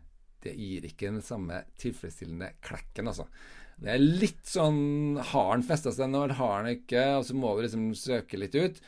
det 0.44 0.54
gir 0.58 0.88
ikke 0.88 1.10
den 1.10 1.24
samme 1.24 1.64
tilfredsstillende 1.80 2.54
klekken, 2.64 3.10
altså. 3.10 3.28
Det 3.74 3.90
er 3.90 4.02
litt 4.02 4.44
sånn 4.46 5.16
Har 5.32 5.56
den 5.56 5.64
festa 5.66 5.90
seg 5.90 6.06
når 6.12 6.36
har 6.38 6.62
den 6.62 6.76
ikke? 6.76 7.08
Og 7.18 7.24
så 7.26 7.34
må 7.34 7.56
du 7.56 7.64
liksom 7.64 7.88
søke 7.98 8.38
litt 8.38 8.54
ut. 8.54 8.78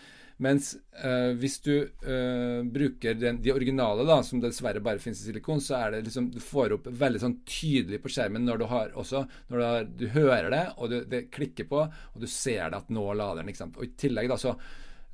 Mens 0.45 0.75
øh, 1.01 1.33
hvis 1.41 1.55
du 1.65 1.73
øh, 1.81 2.61
bruker 2.69 3.17
den, 3.17 3.39
de 3.41 3.55
originale, 3.55 4.05
da, 4.05 4.19
som 4.25 4.43
dessverre 4.43 4.83
bare 4.85 5.01
finnes 5.01 5.23
i 5.23 5.31
silikon, 5.31 5.63
så 5.65 5.79
er 5.79 5.95
det 5.95 6.03
liksom 6.11 6.29
Du 6.35 6.43
får 6.45 6.75
opp 6.77 6.91
veldig 6.93 7.23
sånn 7.23 7.39
tydelig 7.49 8.03
på 8.05 8.13
skjermen 8.13 8.45
når 8.45 8.61
du 8.61 8.67
har 8.69 8.93
også 9.01 9.23
Når 9.49 9.57
du, 9.57 9.65
har, 9.65 9.87
du 10.03 10.07
hører 10.13 10.51
det, 10.53 10.65
og 10.77 10.93
du, 10.93 10.99
det 11.09 11.31
klikker 11.33 11.71
på, 11.71 11.87
og 11.89 12.21
du 12.21 12.29
ser 12.29 12.69
det 12.69 12.83
at 12.83 12.93
nå 12.93 13.07
lader 13.17 13.41
den. 13.41 13.53
ikke 13.53 13.65
sant? 13.65 13.81
Og 13.81 13.89
i 13.89 13.95
tillegg 13.97 14.29
da 14.29 14.37
så 14.41 14.53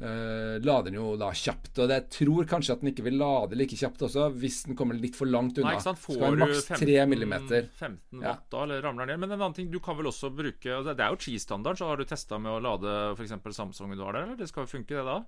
Uh, 0.00 0.56
lader 0.64 0.88
den 0.88 0.96
jo 0.96 1.12
da 1.20 1.28
kjapt. 1.36 1.76
Og 1.78 1.90
jeg 1.92 2.06
tror 2.10 2.46
kanskje 2.50 2.74
at 2.74 2.80
den 2.82 2.90
ikke 2.90 3.04
vil 3.06 3.18
lade 3.20 3.58
like 3.60 3.76
kjapt 3.78 4.00
også, 4.08 4.30
hvis 4.40 4.62
den 4.66 4.78
kommer 4.78 4.98
litt 4.98 5.18
for 5.18 5.30
langt 5.30 5.60
unna. 5.60 5.68
Nei, 5.68 5.76
ikke 5.78 5.84
sant? 5.84 6.00
Får 6.02 6.38
du 6.40 6.46
15, 6.48 7.68
15 7.78 8.24
watt 8.24 8.48
da, 8.48 8.64
eller 8.64 8.82
ramler 8.82 9.12
ned? 9.12 9.20
Men 9.22 9.30
en 9.30 9.38
annen 9.38 9.58
ting, 9.60 9.68
du 9.70 9.78
kan 9.84 9.98
vel 9.98 10.10
også 10.10 10.32
bruke 10.34 10.80
Det 10.88 10.96
er 10.96 11.12
jo 11.12 11.20
Qi-standard, 11.22 11.78
så 11.78 11.92
har 11.92 12.00
du 12.00 12.08
testa 12.08 12.40
med 12.42 12.56
å 12.56 12.62
lade 12.64 12.96
f.eks. 13.14 13.36
Samsung 13.52 13.94
du 13.94 14.02
har 14.02 14.16
der, 14.16 14.26
eller? 14.26 14.40
Det 14.40 14.48
skal 14.50 14.66
jo 14.66 14.72
funke, 14.72 14.96
det 14.96 15.06
da? 15.06 15.20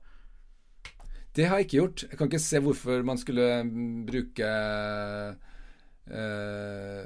Det 1.34 1.48
har 1.50 1.60
jeg 1.60 1.68
ikke 1.68 1.80
gjort. 1.80 2.06
Jeg 2.08 2.18
kan 2.18 2.30
ikke 2.30 2.44
se 2.46 2.62
hvorfor 2.62 3.06
man 3.06 3.18
skulle 3.20 3.46
bruke 4.08 4.50
eh, 6.08 7.04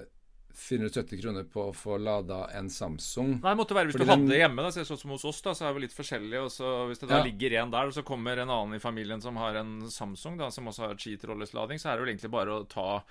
470 0.59 1.21
kroner 1.23 1.47
på 1.49 1.68
å 1.68 1.75
få 1.77 1.97
lada 2.03 2.42
en 2.59 2.68
Samsung. 2.73 3.37
Nei, 3.38 3.53
det 3.53 3.59
måtte 3.61 3.77
være 3.77 3.88
hvis 3.88 3.97
Fordi 3.97 4.09
du 4.09 4.12
hadde 4.12 4.29
det 4.33 4.40
hjemme. 4.42 4.64
da, 4.66 4.73
så 4.75 4.85
Sånn 4.88 5.01
som 5.01 5.14
hos 5.14 5.25
oss, 5.31 5.40
da, 5.47 5.55
så 5.55 5.68
er 5.68 5.77
vi 5.77 5.85
litt 5.87 5.94
forskjellige. 5.97 6.42
Og 6.44 6.51
så 6.53 6.73
Hvis 6.90 6.99
det 7.03 7.09
da 7.09 7.18
Ja. 7.18 7.25
ligger 7.25 7.57
en 7.62 7.71
der, 7.71 7.87
og 7.87 7.94
så 7.94 8.03
kommer 8.05 8.38
en 8.38 8.51
annen 8.51 8.75
i 8.75 8.83
familien 8.83 9.23
som 9.23 9.37
har 9.37 9.55
en 9.57 9.88
Samsung, 9.88 10.37
da, 10.38 10.51
som 10.51 10.66
også 10.66 10.88
har 10.88 10.94
cheat-rolleslading, 10.97 11.79
så 11.79 11.90
er 11.92 11.97
det 11.97 12.05
vel 12.07 12.14
egentlig 12.16 12.31
bare 12.35 12.59
å 12.59 12.68
ta 12.68 13.03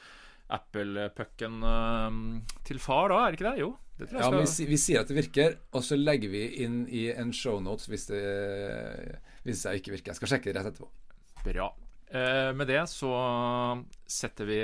Apple-pucken 0.49 1.63
uh, 1.63 2.41
til 2.63 2.79
far, 2.79 3.09
da, 3.09 3.25
er 3.27 3.31
det 3.31 3.39
ikke 3.39 3.51
det? 3.51 3.59
Jo. 3.59 3.71
Det 3.97 4.07
tror 4.09 4.19
jeg 4.19 4.23
Ja, 4.23 4.29
men 4.31 4.45
vi, 4.45 4.65
vi 4.69 4.77
sier 4.77 5.01
at 5.01 5.07
det 5.09 5.17
virker, 5.17 5.57
og 5.73 5.83
så 5.83 5.97
legger 5.97 6.29
vi 6.29 6.43
inn 6.63 6.85
i 6.93 7.07
en 7.11 7.31
shownote 7.33 7.89
hvis 7.89 8.07
det 8.11 8.21
viser 9.43 9.71
seg 9.71 9.81
ikke 9.81 9.95
virker. 9.97 10.13
Jeg 10.13 10.19
skal 10.21 10.31
sjekke 10.35 10.51
det 10.51 10.55
rett 10.59 10.69
etterpå. 10.71 10.89
Bra. 11.47 11.71
Eh, 12.11 12.53
med 12.53 12.67
det 12.67 12.85
så 12.87 13.11
setter 14.07 14.47
vi 14.47 14.61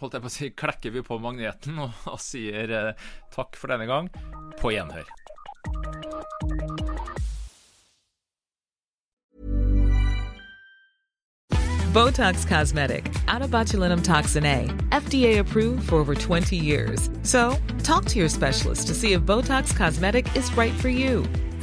Holdt 0.00 0.14
jeg 0.16 0.24
på 0.24 0.30
å 0.30 0.32
si 0.32 0.48
klekker 0.56 0.94
vi 0.94 1.02
på 1.04 1.18
magneten 1.20 1.76
og, 1.84 1.92
og 2.08 2.20
sier 2.22 2.72
eh, 2.72 3.08
takk 3.34 3.60
for 3.60 3.74
denne 3.74 3.88
gang. 3.90 4.08
På 4.60 4.72
gjenhør. 4.72 5.04
Botox 11.92 12.46
Cosmetic, 12.46 13.10
out 13.28 13.42
of 13.42 13.50
botulinum 13.50 14.04
toxin 14.04 14.44
A, 14.44 14.66
FDA 14.92 15.38
approved 15.38 15.88
for 15.88 15.96
over 15.96 16.14
20 16.14 16.54
years. 16.54 17.10
So, 17.22 17.56
talk 17.82 18.04
to 18.06 18.18
your 18.18 18.28
specialist 18.28 18.86
to 18.88 18.94
see 18.94 19.14
if 19.14 19.22
Botox 19.22 19.74
Cosmetic 19.74 20.36
is 20.36 20.54
right 20.56 20.74
for 20.74 20.90
you. 20.90 21.24